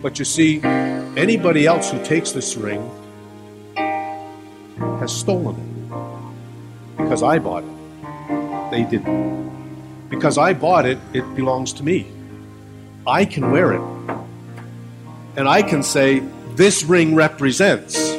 But 0.00 0.18
you 0.18 0.24
see, 0.24 0.62
anybody 0.62 1.66
else 1.66 1.90
who 1.90 2.02
takes 2.02 2.32
this 2.32 2.56
ring 2.56 2.90
has 3.76 5.14
stolen 5.14 5.56
it 5.56 5.73
because 6.96 7.22
I 7.22 7.38
bought 7.38 7.64
it. 7.64 8.70
They 8.70 8.84
didn't. 8.84 10.08
Because 10.08 10.38
I 10.38 10.54
bought 10.54 10.86
it, 10.86 10.98
it 11.12 11.22
belongs 11.34 11.72
to 11.74 11.82
me. 11.82 12.06
I 13.06 13.24
can 13.24 13.50
wear 13.50 13.72
it 13.72 13.94
and 15.36 15.48
I 15.48 15.62
can 15.62 15.82
say, 15.82 16.20
This 16.54 16.84
ring 16.84 17.14
represents. 17.14 18.14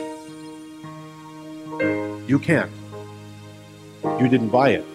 You 2.27 2.39
can't. 2.39 2.71
You 4.03 4.27
didn't 4.27 4.49
buy 4.49 4.69
it. 4.71 4.85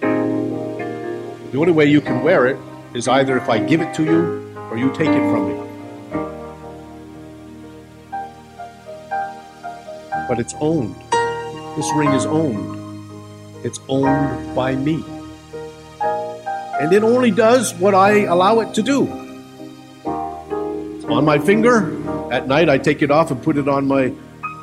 The 0.00 1.58
only 1.58 1.72
way 1.72 1.86
you 1.86 2.00
can 2.00 2.22
wear 2.22 2.46
it 2.46 2.56
is 2.94 3.08
either 3.08 3.36
if 3.36 3.48
I 3.48 3.58
give 3.58 3.80
it 3.80 3.92
to 3.94 4.04
you 4.04 4.56
or 4.70 4.78
you 4.78 4.90
take 4.94 5.08
it 5.08 5.30
from 5.30 5.48
me. 5.48 5.54
But 10.28 10.38
it's 10.38 10.54
owned. 10.60 11.11
This 11.76 11.90
ring 11.94 12.10
is 12.10 12.26
owned. 12.26 13.64
It's 13.64 13.80
owned 13.88 14.54
by 14.54 14.76
me. 14.76 15.04
And 16.80 16.92
it 16.92 17.02
only 17.02 17.30
does 17.30 17.74
what 17.74 17.94
I 17.94 18.24
allow 18.24 18.60
it 18.60 18.74
to 18.74 18.82
do 18.82 19.06
on 20.04 21.24
my 21.24 21.38
finger. 21.38 21.98
At 22.32 22.46
night, 22.48 22.68
I 22.68 22.78
take 22.78 23.02
it 23.02 23.10
off 23.10 23.30
and 23.30 23.42
put 23.42 23.56
it 23.56 23.68
on 23.68 23.86
my, 23.86 24.12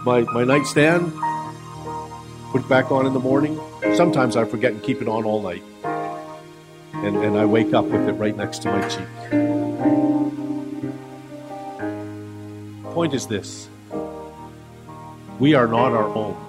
my, 0.04 0.22
my 0.22 0.44
nightstand. 0.44 1.14
Put 2.52 2.62
it 2.62 2.70
back 2.70 2.92
on 2.92 3.06
in 3.06 3.14
the 3.14 3.20
morning. 3.20 3.60
Sometimes 3.96 4.36
I 4.36 4.46
forget 4.46 4.74
and 4.74 4.84
keep 4.84 5.02
it 5.02 5.08
on 5.08 5.24
all 5.24 5.42
night. 5.42 5.64
And, 6.94 7.16
and 7.18 7.38
I 7.38 7.46
wake 7.46 7.74
up 7.74 7.86
with 7.86 8.08
it 8.08 8.14
right 8.14 8.36
next 8.36 8.64
to 8.64 8.72
my 8.72 8.88
cheek. 8.88 9.08
Point 12.94 13.14
is 13.14 13.28
this 13.28 13.70
we 15.40 15.54
are 15.54 15.68
not 15.68 15.94
our 15.94 16.08
own. 16.14 16.49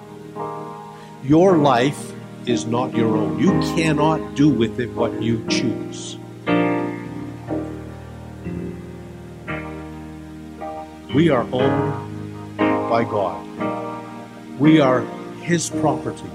Your 1.23 1.57
life 1.57 2.13
is 2.47 2.65
not 2.65 2.95
your 2.95 3.15
own. 3.15 3.39
You 3.39 3.51
cannot 3.75 4.35
do 4.35 4.49
with 4.49 4.79
it 4.79 4.89
what 4.93 5.21
you 5.21 5.45
choose. 5.47 6.17
We 11.13 11.29
are 11.29 11.45
owned 11.51 12.57
by 12.57 13.03
God. 13.03 13.45
We 14.57 14.79
are 14.79 15.01
His 15.41 15.69
property. 15.69 16.31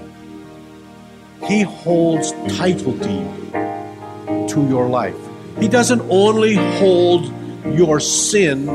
He 1.47 1.63
holds 1.63 2.31
title 2.55 2.93
deed 2.93 4.47
to 4.49 4.65
your 4.69 4.87
life. 4.87 5.17
He 5.59 5.67
doesn't 5.67 6.01
only 6.09 6.55
hold 6.79 7.25
your 7.65 7.99
sin 7.99 8.67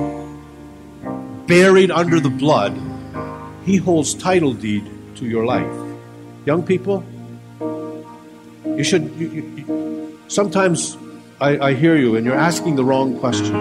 buried 1.46 1.90
under 1.90 2.20
the 2.20 2.31
blood, 2.31 2.79
He 3.64 3.77
holds 3.77 4.12
title 4.14 4.53
deed 4.53 4.90
to 5.16 5.27
your 5.27 5.46
life. 5.46 5.82
Young 6.44 6.62
people, 6.62 7.05
you 8.66 8.85
should. 8.85 9.14
You, 9.16 9.28
you, 9.28 10.18
sometimes 10.28 10.96
I, 11.40 11.68
I 11.68 11.74
hear 11.74 11.96
you 11.96 12.16
and 12.16 12.26
you're 12.26 12.35
asking 12.35 12.76
the 12.76 12.85
wrong 12.85 13.18
question. 13.18 13.55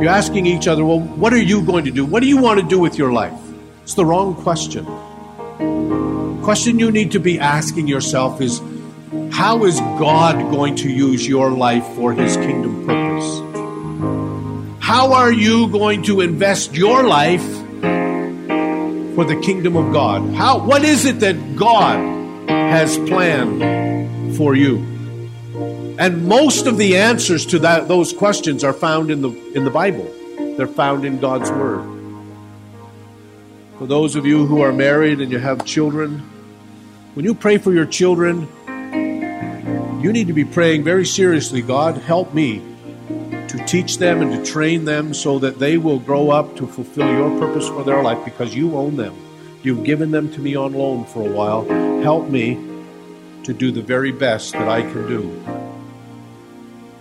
You're 0.00 0.08
asking 0.08 0.46
each 0.46 0.68
other, 0.68 0.84
well, 0.84 1.00
what 1.00 1.32
are 1.32 1.42
you 1.42 1.62
going 1.62 1.84
to 1.86 1.90
do? 1.90 2.04
What 2.04 2.20
do 2.20 2.28
you 2.28 2.36
want 2.36 2.60
to 2.60 2.66
do 2.66 2.78
with 2.78 2.98
your 2.98 3.12
life? 3.12 3.38
It's 3.82 3.94
the 3.94 4.04
wrong 4.04 4.34
question. 4.34 4.84
The 4.84 6.40
question 6.42 6.78
you 6.78 6.90
need 6.90 7.12
to 7.12 7.20
be 7.20 7.38
asking 7.38 7.88
yourself 7.88 8.40
is 8.40 8.60
how 9.32 9.64
is 9.64 9.80
God 9.98 10.36
going 10.50 10.76
to 10.76 10.90
use 10.90 11.26
your 11.26 11.50
life 11.50 11.86
for 11.94 12.12
his 12.12 12.36
kingdom 12.36 12.84
purpose? 12.86 13.40
How 14.84 15.12
are 15.12 15.32
you 15.32 15.68
going 15.68 16.02
to 16.04 16.20
invest 16.20 16.74
your 16.74 17.02
life 17.04 17.55
for 19.16 19.24
the 19.24 19.34
kingdom 19.40 19.76
of 19.76 19.94
God? 19.94 20.34
How 20.34 20.58
what 20.58 20.84
is 20.84 21.06
it 21.06 21.20
that 21.20 21.56
God 21.56 21.98
has 22.50 22.98
planned 22.98 24.36
for 24.36 24.54
you? 24.54 24.76
And 25.98 26.28
most 26.28 26.66
of 26.66 26.76
the 26.76 26.98
answers 26.98 27.46
to 27.46 27.58
that, 27.60 27.88
those 27.88 28.12
questions 28.12 28.62
are 28.62 28.74
found 28.74 29.10
in 29.10 29.22
the, 29.22 29.30
in 29.54 29.64
the 29.64 29.70
Bible. 29.70 30.04
They're 30.58 30.66
found 30.66 31.06
in 31.06 31.18
God's 31.18 31.50
Word. 31.50 31.84
For 33.78 33.86
those 33.86 34.16
of 34.16 34.26
you 34.26 34.44
who 34.44 34.60
are 34.60 34.72
married 34.72 35.22
and 35.22 35.32
you 35.32 35.38
have 35.38 35.64
children, 35.64 36.18
when 37.14 37.24
you 37.24 37.34
pray 37.34 37.56
for 37.56 37.72
your 37.72 37.86
children, 37.86 38.46
you 40.02 40.12
need 40.12 40.26
to 40.26 40.34
be 40.34 40.44
praying 40.44 40.84
very 40.84 41.06
seriously 41.06 41.62
God, 41.62 41.96
help 41.96 42.34
me 42.34 42.62
to 43.56 43.64
teach 43.64 43.98
them 43.98 44.20
and 44.20 44.32
to 44.32 44.52
train 44.52 44.84
them 44.84 45.14
so 45.14 45.38
that 45.38 45.58
they 45.58 45.78
will 45.78 45.98
grow 45.98 46.30
up 46.30 46.56
to 46.56 46.66
fulfill 46.66 47.10
your 47.10 47.38
purpose 47.38 47.68
for 47.68 47.84
their 47.84 48.02
life 48.02 48.22
because 48.24 48.54
you 48.54 48.76
own 48.76 48.96
them. 48.96 49.14
You've 49.62 49.84
given 49.84 50.10
them 50.10 50.30
to 50.32 50.40
me 50.40 50.54
on 50.56 50.74
loan 50.74 51.04
for 51.06 51.26
a 51.26 51.32
while. 51.32 51.64
Help 52.02 52.28
me 52.28 52.54
to 53.44 53.54
do 53.54 53.70
the 53.72 53.80
very 53.80 54.12
best 54.12 54.52
that 54.52 54.68
I 54.68 54.82
can 54.82 55.06
do. 55.06 55.42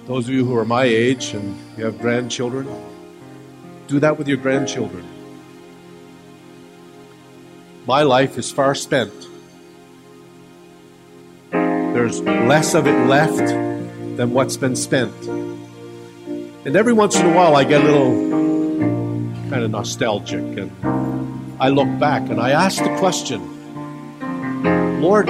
Those 0.05 0.27
of 0.27 0.33
you 0.33 0.45
who 0.45 0.55
are 0.55 0.65
my 0.65 0.83
age 0.83 1.33
and 1.33 1.57
you 1.77 1.85
have 1.85 1.99
grandchildren, 1.99 2.67
do 3.87 3.99
that 3.99 4.17
with 4.17 4.27
your 4.27 4.37
grandchildren. 4.37 5.05
My 7.85 8.03
life 8.03 8.37
is 8.37 8.51
far 8.51 8.75
spent. 8.75 9.13
There's 11.51 12.21
less 12.21 12.73
of 12.75 12.87
it 12.87 13.07
left 13.07 13.47
than 14.17 14.31
what's 14.31 14.57
been 14.57 14.75
spent. 14.75 15.13
And 16.65 16.75
every 16.75 16.93
once 16.93 17.15
in 17.15 17.27
a 17.27 17.35
while, 17.35 17.55
I 17.55 17.63
get 17.63 17.81
a 17.81 17.83
little 17.83 18.11
kind 19.51 19.63
of 19.63 19.69
nostalgic 19.69 20.57
and 20.57 20.71
I 21.61 21.69
look 21.69 21.87
back 21.99 22.27
and 22.29 22.41
I 22.41 22.51
ask 22.51 22.83
the 22.83 22.95
question 22.97 23.39
Lord, 24.99 25.29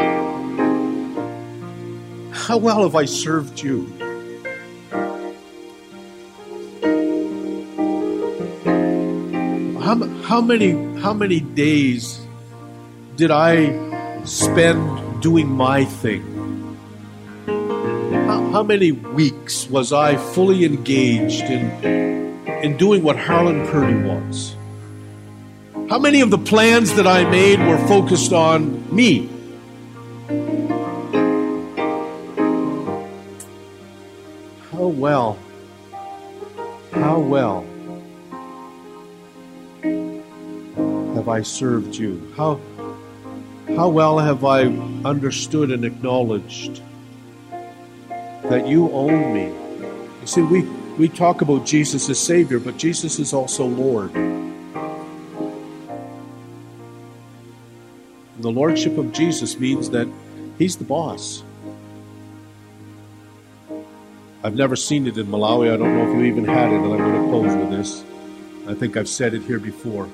how 2.34 2.58
well 2.58 2.84
have 2.84 2.96
I 2.96 3.04
served 3.04 3.62
you? 3.62 3.92
how, 9.86 10.08
how 10.24 10.42
many 10.42 10.72
how 11.02 11.14
many 11.14 11.40
days 11.42 12.20
did 13.18 13.30
I 13.30 14.24
spend 14.24 15.22
doing 15.22 15.48
my 15.48 15.86
thing? 15.86 16.35
How, 18.26 18.50
how 18.52 18.64
many 18.64 18.92
weeks 18.92 19.70
was 19.70 19.94
I 19.94 20.18
fully 20.18 20.66
engaged 20.66 21.44
in 21.44 21.70
in 22.64 22.78
doing 22.78 23.04
what 23.04 23.18
Harlyn 23.18 23.70
Purdy 23.70 23.96
was? 23.96 24.56
How 25.90 26.00
many 26.00 26.22
of 26.22 26.32
the 26.32 26.38
plans 26.40 26.96
that 26.96 27.06
I 27.06 27.30
made 27.30 27.60
were 27.60 27.78
focused 27.88 28.34
on 28.34 28.84
me? 28.96 29.30
How 34.72 34.88
well 34.88 35.38
How 36.92 37.20
well 37.20 37.66
have 41.16 41.28
I 41.28 41.42
served 41.42 41.96
you? 41.96 42.34
How, 42.38 42.60
how 43.76 43.90
well 43.90 44.18
have 44.18 44.46
I 44.46 44.64
understood 45.04 45.72
and 45.72 45.84
acknowledged 45.84 46.82
that 48.50 48.68
you 48.68 48.92
own 48.92 49.34
me? 49.34 49.46
You 50.22 50.28
see, 50.28 50.42
we, 50.42 50.62
we 50.98 51.10
talk 51.10 51.42
about 51.42 51.66
Jesus 51.66 52.10
as 52.10 52.20
Savior, 52.20 52.60
but 52.60 52.78
Jesus 52.78 53.20
is 53.20 53.34
also 53.34 53.66
Lord. 53.66 54.14
The 58.40 58.52
Lordship 58.52 58.98
of 58.98 59.12
Jesus 59.12 59.60
means 59.60 59.90
that 59.92 60.08
He's 60.58 60.76
the 60.76 60.84
boss. 60.84 61.44
I've 64.44 64.56
never 64.56 64.76
seen 64.76 65.08
it 65.08 65.18
in 65.18 65.26
Malawi. 65.26 65.74
I 65.74 65.78
don't 65.78 65.98
know 65.98 66.08
if 66.12 66.16
you 66.18 66.26
even 66.26 66.46
had 66.46 66.72
it, 66.72 66.76
and 66.76 66.94
I'm 66.94 67.00
going 67.00 67.24
to 67.24 67.30
close 67.30 67.56
with 67.56 67.72
this. 67.72 68.04
I 68.68 68.76
think 68.76 68.96
I've 68.96 69.10
said 69.10 69.34
it 69.34 69.42
here 69.42 69.60
before. 69.60 70.08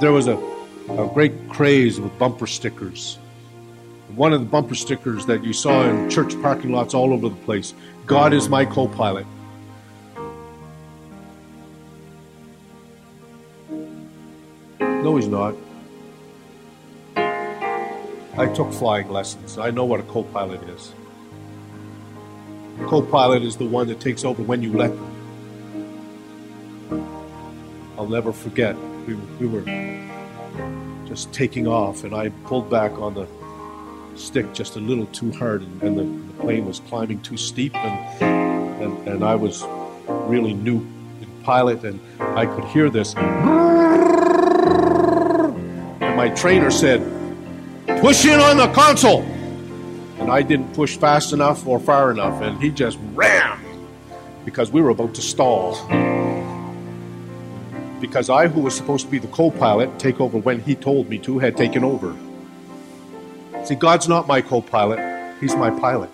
There 0.00 0.12
was 0.12 0.26
a, 0.26 0.36
a 0.90 1.10
great 1.14 1.48
craze 1.48 1.98
with 1.98 2.18
bumper 2.18 2.46
stickers. 2.46 3.18
One 4.08 4.32
of 4.32 4.40
the 4.40 4.46
bumper 4.46 4.74
stickers 4.74 5.26
that 5.26 5.42
you 5.42 5.52
saw 5.52 5.88
in 5.88 6.08
church 6.10 6.40
parking 6.40 6.72
lots 6.72 6.94
all 6.94 7.12
over 7.12 7.28
the 7.28 7.34
place 7.36 7.74
God 8.06 8.34
is 8.34 8.48
my 8.48 8.64
co 8.64 8.86
pilot. 8.86 9.26
No, 14.78 15.16
he's 15.16 15.26
not. 15.26 15.54
I 18.36 18.46
took 18.52 18.72
flying 18.72 19.10
lessons. 19.10 19.58
I 19.58 19.70
know 19.70 19.84
what 19.84 20.00
a 20.00 20.02
co 20.02 20.22
pilot 20.22 20.62
is. 20.68 20.92
Co 22.86 23.00
pilot 23.00 23.42
is 23.42 23.56
the 23.56 23.64
one 23.64 23.88
that 23.88 24.00
takes 24.00 24.24
over 24.24 24.42
when 24.42 24.62
you 24.62 24.72
let 24.72 24.90
them. 24.90 25.10
I'll 27.96 28.08
never 28.08 28.32
forget. 28.32 28.76
We, 29.06 29.14
we 29.14 29.46
were 29.46 29.62
just 31.06 31.32
taking 31.32 31.66
off, 31.66 32.04
and 32.04 32.14
I 32.14 32.28
pulled 32.44 32.68
back 32.68 32.92
on 32.92 33.14
the 33.14 33.26
stick 34.16 34.52
just 34.52 34.76
a 34.76 34.80
little 34.80 35.06
too 35.06 35.32
hard, 35.32 35.62
and, 35.62 35.82
and 35.82 35.98
the, 35.98 36.04
the, 36.04 36.42
plane 36.42 36.66
was 36.66 36.80
climbing 36.80 37.20
too 37.22 37.36
steep, 37.36 37.74
and, 37.74 38.82
and, 38.82 39.08
and 39.08 39.24
I 39.24 39.34
was 39.34 39.64
really 40.06 40.54
new 40.54 40.76
in 41.20 41.26
pilot, 41.42 41.84
and 41.84 42.00
I 42.20 42.46
could 42.46 42.64
hear 42.66 42.90
this. 42.90 43.14
And 46.00 46.16
my 46.16 46.28
trainer 46.30 46.70
said, 46.70 47.00
Push 48.00 48.24
in 48.24 48.40
on 48.40 48.56
the 48.56 48.68
console! 48.72 49.22
And 50.18 50.30
I 50.30 50.42
didn't 50.42 50.72
push 50.74 50.96
fast 50.96 51.32
enough 51.32 51.66
or 51.66 51.80
far 51.80 52.10
enough, 52.10 52.40
and 52.42 52.60
he 52.62 52.70
just 52.70 52.98
ran 53.14 53.58
because 54.44 54.70
we 54.70 54.80
were 54.80 54.90
about 54.90 55.14
to 55.14 55.22
stall 55.22 55.74
because 58.00 58.28
I, 58.28 58.48
who 58.48 58.60
was 58.60 58.76
supposed 58.76 59.06
to 59.06 59.10
be 59.10 59.18
the 59.18 59.28
co 59.28 59.50
pilot, 59.50 59.98
take 59.98 60.20
over 60.20 60.36
when 60.36 60.60
he 60.60 60.74
told 60.74 61.08
me 61.08 61.18
to, 61.20 61.38
had 61.38 61.56
taken 61.56 61.82
over. 61.82 62.14
See, 63.64 63.74
God's 63.74 64.08
not 64.08 64.26
my 64.26 64.42
co 64.42 64.60
pilot, 64.60 65.00
He's 65.40 65.54
my 65.56 65.70
pilot. 65.70 66.10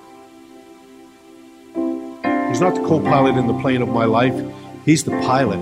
He's 2.49 2.61
not 2.61 2.75
the 2.75 2.83
co 2.87 3.01
pilot 3.01 3.37
in 3.37 3.47
the 3.47 3.59
plane 3.61 3.83
of 3.83 3.89
my 3.89 4.05
life, 4.05 4.35
He's 4.85 5.05
the 5.05 5.13
pilot. 5.23 5.61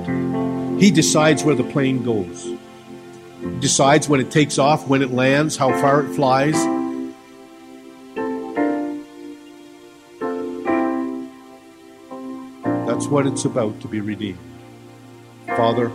He 0.79 0.91
decides 0.91 1.45
where 1.45 1.55
the 1.55 1.65
plane 1.65 2.05
goes, 2.05 2.45
he 2.45 3.59
decides 3.61 4.09
when 4.09 4.21
it 4.21 4.31
takes 4.31 4.59
off, 4.59 4.87
when 4.89 5.03
it 5.03 5.11
lands, 5.11 5.57
how 5.57 5.71
far 5.81 6.03
it 6.05 6.15
flies. 6.15 6.55
That's 12.87 13.07
what 13.07 13.27
it's 13.27 13.45
about 13.45 13.81
to 13.81 13.89
be 13.89 14.01
redeemed. 14.01 14.39
Father, 15.47 15.91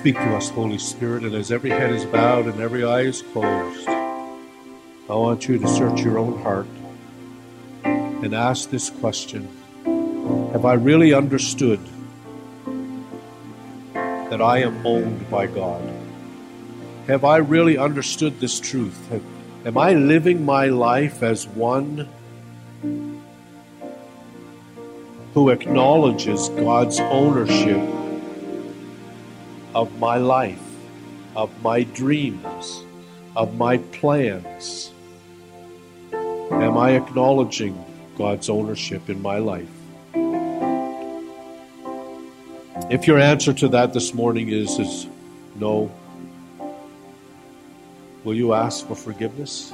Speak 0.00 0.14
to 0.14 0.34
us, 0.34 0.48
Holy 0.48 0.78
Spirit, 0.78 1.24
and 1.24 1.34
as 1.34 1.52
every 1.52 1.68
head 1.68 1.92
is 1.92 2.06
bowed 2.06 2.46
and 2.46 2.58
every 2.58 2.82
eye 2.82 3.02
is 3.02 3.20
closed, 3.20 3.86
I 3.86 5.14
want 5.14 5.46
you 5.46 5.58
to 5.58 5.68
search 5.68 6.00
your 6.00 6.16
own 6.18 6.40
heart 6.40 6.66
and 7.84 8.32
ask 8.32 8.70
this 8.70 8.88
question 8.88 9.46
Have 10.54 10.64
I 10.64 10.72
really 10.72 11.12
understood 11.12 11.80
that 13.94 14.40
I 14.40 14.60
am 14.60 14.86
owned 14.86 15.28
by 15.28 15.46
God? 15.46 15.82
Have 17.06 17.26
I 17.26 17.36
really 17.36 17.76
understood 17.76 18.40
this 18.40 18.58
truth? 18.58 19.06
Have, 19.10 19.22
am 19.66 19.76
I 19.76 19.92
living 19.92 20.46
my 20.46 20.68
life 20.68 21.22
as 21.22 21.46
one 21.46 22.08
who 25.34 25.50
acknowledges 25.50 26.48
God's 26.48 27.00
ownership 27.00 27.99
of 29.74 29.98
my 29.98 30.16
life, 30.16 30.62
of 31.36 31.50
my 31.62 31.82
dreams, 31.82 32.82
of 33.36 33.56
my 33.56 33.78
plans? 33.78 34.92
Am 36.12 36.76
I 36.76 36.92
acknowledging 36.92 37.84
God's 38.16 38.48
ownership 38.48 39.08
in 39.08 39.22
my 39.22 39.38
life? 39.38 39.70
If 42.90 43.06
your 43.06 43.18
answer 43.18 43.52
to 43.52 43.68
that 43.68 43.92
this 43.92 44.12
morning 44.14 44.48
is, 44.48 44.78
is 44.78 45.06
no, 45.54 45.92
will 48.24 48.34
you 48.34 48.52
ask 48.52 48.86
for 48.86 48.96
forgiveness? 48.96 49.72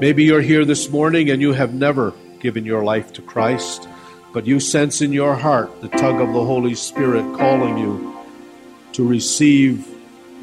Maybe 0.00 0.24
you're 0.24 0.40
here 0.40 0.64
this 0.64 0.88
morning 0.88 1.30
and 1.30 1.42
you 1.42 1.52
have 1.52 1.74
never 1.74 2.14
given 2.40 2.64
your 2.64 2.82
life 2.82 3.12
to 3.14 3.22
Christ, 3.22 3.86
but 4.32 4.46
you 4.46 4.58
sense 4.58 5.02
in 5.02 5.12
your 5.12 5.34
heart 5.34 5.82
the 5.82 5.88
tug 5.88 6.20
of 6.20 6.32
the 6.32 6.44
Holy 6.44 6.74
Spirit 6.74 7.36
calling 7.36 7.76
you 7.76 8.11
to 8.92 9.06
receive 9.06 9.86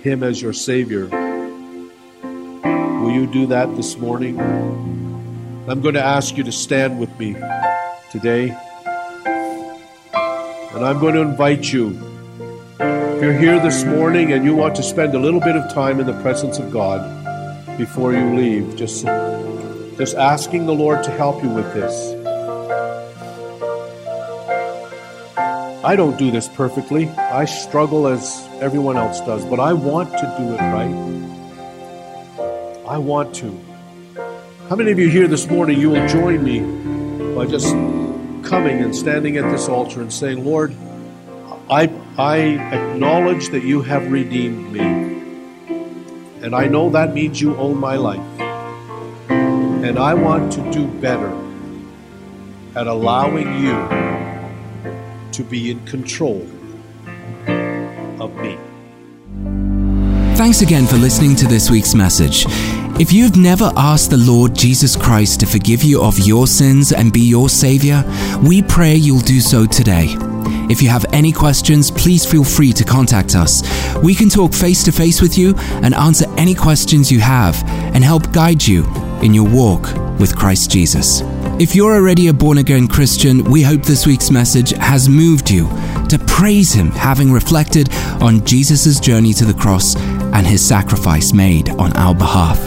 Him 0.01 0.23
as 0.23 0.41
your 0.41 0.53
Savior. 0.53 1.07
Will 3.01 3.11
you 3.11 3.27
do 3.27 3.47
that 3.47 3.75
this 3.75 3.97
morning? 3.97 4.39
I'm 5.69 5.81
going 5.81 5.93
to 5.93 6.03
ask 6.03 6.35
you 6.35 6.43
to 6.43 6.51
stand 6.51 6.99
with 6.99 7.17
me 7.19 7.35
today. 8.11 8.57
And 10.73 10.85
I'm 10.85 10.99
going 10.99 11.15
to 11.15 11.21
invite 11.21 11.71
you. 11.71 11.89
If 12.79 13.23
you're 13.23 13.33
here 13.33 13.59
this 13.59 13.83
morning 13.83 14.31
and 14.33 14.45
you 14.45 14.55
want 14.55 14.75
to 14.75 14.83
spend 14.83 15.13
a 15.13 15.19
little 15.19 15.39
bit 15.39 15.55
of 15.55 15.71
time 15.73 15.99
in 15.99 16.07
the 16.07 16.19
presence 16.21 16.57
of 16.57 16.71
God 16.71 17.77
before 17.77 18.13
you 18.13 18.35
leave, 18.35 18.75
just, 18.75 19.05
just 19.97 20.15
asking 20.15 20.65
the 20.65 20.73
Lord 20.73 21.03
to 21.03 21.11
help 21.11 21.43
you 21.43 21.49
with 21.49 21.71
this. 21.73 22.18
I 25.81 25.95
don't 25.95 26.17
do 26.17 26.29
this 26.29 26.49
perfectly. 26.49 27.07
I 27.07 27.45
struggle 27.45 28.07
as 28.07 28.45
everyone 28.59 28.97
else 28.97 29.21
does, 29.21 29.45
but 29.45 29.61
I 29.61 29.71
want 29.71 30.11
to 30.11 30.35
do 30.37 30.53
it 30.53 30.59
right. 30.59 30.93
I 32.85 32.97
want 32.97 33.33
to. 33.35 33.57
How 34.67 34.75
many 34.75 34.91
of 34.91 34.99
you 34.99 35.07
here 35.07 35.25
this 35.29 35.47
morning, 35.47 35.79
you 35.79 35.89
will 35.89 36.05
join 36.09 36.43
me 36.43 36.59
by 37.33 37.45
just 37.45 37.69
coming 38.43 38.81
and 38.81 38.93
standing 38.93 39.37
at 39.37 39.49
this 39.51 39.69
altar 39.69 40.01
and 40.01 40.11
saying, 40.11 40.43
Lord, 40.43 40.75
I, 41.69 41.89
I 42.17 42.37
acknowledge 42.73 43.47
that 43.49 43.63
you 43.63 43.81
have 43.81 44.11
redeemed 44.11 44.73
me. 44.73 44.81
And 46.43 46.53
I 46.53 46.67
know 46.67 46.89
that 46.89 47.13
means 47.13 47.39
you 47.39 47.55
own 47.55 47.77
my 47.77 47.95
life. 47.95 48.19
And 49.29 49.97
I 49.97 50.13
want 50.13 50.51
to 50.53 50.71
do 50.71 50.87
better 50.87 51.33
at 52.75 52.87
allowing 52.87 53.63
you 53.63 54.09
to 55.39 55.45
be 55.45 55.71
in 55.71 55.79
control 55.85 56.41
of 58.19 58.35
me. 58.41 58.57
Thanks 60.35 60.59
again 60.59 60.85
for 60.85 60.97
listening 60.97 61.33
to 61.37 61.47
this 61.47 61.71
week's 61.71 61.95
message. 61.95 62.45
If 62.99 63.13
you've 63.13 63.37
never 63.37 63.71
asked 63.77 64.09
the 64.09 64.17
Lord 64.17 64.53
Jesus 64.53 64.97
Christ 64.97 65.39
to 65.39 65.45
forgive 65.45 65.81
you 65.81 66.01
of 66.01 66.19
your 66.19 66.45
sins 66.45 66.91
and 66.91 67.13
be 67.13 67.21
your 67.21 67.47
Savior, 67.47 68.03
we 68.43 68.61
pray 68.61 68.95
you'll 68.95 69.21
do 69.21 69.39
so 69.39 69.65
today. 69.65 70.07
If 70.69 70.81
you 70.81 70.89
have 70.89 71.05
any 71.13 71.31
questions, 71.31 71.89
please 71.89 72.25
feel 72.25 72.43
free 72.43 72.73
to 72.73 72.83
contact 72.83 73.33
us. 73.33 73.63
We 73.99 74.15
can 74.15 74.27
talk 74.27 74.53
face 74.53 74.83
to 74.83 74.91
face 74.91 75.21
with 75.21 75.37
you 75.37 75.55
and 75.83 75.95
answer 75.95 76.25
any 76.37 76.53
questions 76.53 77.09
you 77.09 77.21
have 77.21 77.63
and 77.95 78.03
help 78.03 78.33
guide 78.33 78.67
you 78.67 78.85
in 79.21 79.33
your 79.33 79.47
walk 79.47 79.83
with 80.19 80.35
Christ 80.35 80.69
Jesus. 80.69 81.21
If 81.59 81.75
you're 81.75 81.93
already 81.93 82.29
a 82.29 82.33
born 82.33 82.59
again 82.59 82.87
Christian, 82.87 83.43
we 83.43 83.61
hope 83.61 83.83
this 83.83 84.07
week's 84.07 84.31
message 84.31 84.69
has 84.71 85.09
moved 85.09 85.51
you 85.51 85.67
to 86.07 86.17
praise 86.25 86.71
Him, 86.71 86.89
having 86.91 87.33
reflected 87.33 87.93
on 88.21 88.45
Jesus' 88.45 88.97
journey 88.97 89.33
to 89.33 89.43
the 89.43 89.53
cross 89.53 89.97
and 89.97 90.47
His 90.47 90.65
sacrifice 90.65 91.33
made 91.33 91.69
on 91.71 91.91
our 91.97 92.15
behalf. 92.15 92.57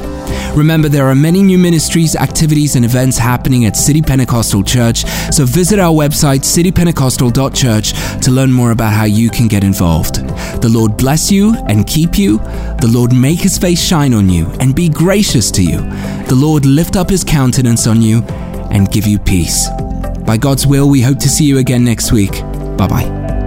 Remember, 0.55 0.91
there 0.91 1.07
are 1.07 1.15
many 1.15 1.43
new 1.43 1.57
ministries, 1.57 2.15
activities, 2.15 2.77
and 2.77 2.85
events 2.85 3.17
happening 3.17 3.65
at 3.65 3.79
City 3.79 4.03
Pentecostal 4.03 4.63
Church, 4.63 5.07
so 5.33 5.47
visit 5.47 5.79
our 5.79 5.95
website, 5.95 6.41
citypentecostal.church, 6.41 8.21
to 8.23 8.31
learn 8.31 8.53
more 8.53 8.73
about 8.73 8.93
how 8.93 9.05
you 9.05 9.31
can 9.31 9.49
get 9.49 9.65
involved. 9.65 10.17
The 10.61 10.69
Lord 10.69 10.99
bless 10.99 11.33
you 11.33 11.57
and 11.67 11.87
keep 11.87 12.19
you. 12.19 12.37
The 12.83 12.91
Lord 12.93 13.15
make 13.15 13.39
his 13.39 13.57
face 13.57 13.83
shine 13.83 14.13
on 14.13 14.29
you 14.29 14.49
and 14.61 14.75
be 14.75 14.91
gracious 14.91 15.51
to 15.53 15.63
you. 15.63 15.79
The 16.27 16.37
Lord 16.37 16.67
lift 16.67 16.97
up 16.97 17.09
his 17.09 17.25
countenance 17.25 17.87
on 17.87 18.03
you 18.03 18.21
and 18.73 18.91
give 18.91 19.07
you 19.07 19.19
peace. 19.19 19.69
By 20.27 20.37
God's 20.37 20.67
will, 20.67 20.89
we 20.89 21.01
hope 21.01 21.19
to 21.21 21.29
see 21.29 21.45
you 21.45 21.59
again 21.59 21.85
next 21.85 22.13
week. 22.13 22.33
Bye 22.77 22.89
bye. 22.89 23.42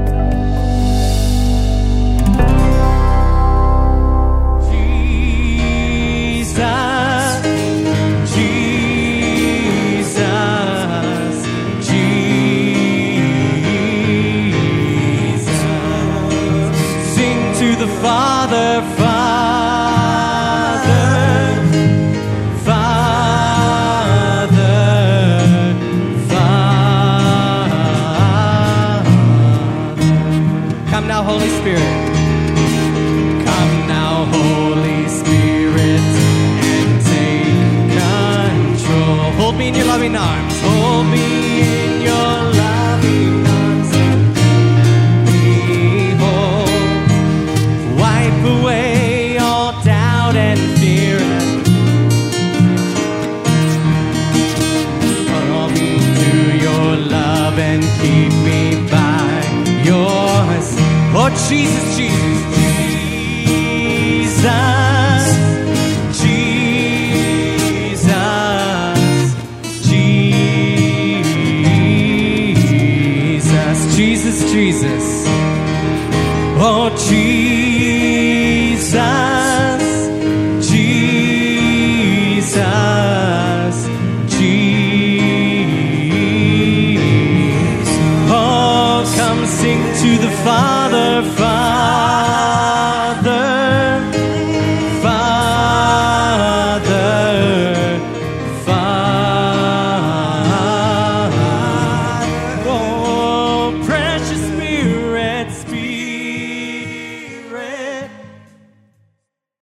Jesus, 41.04 41.35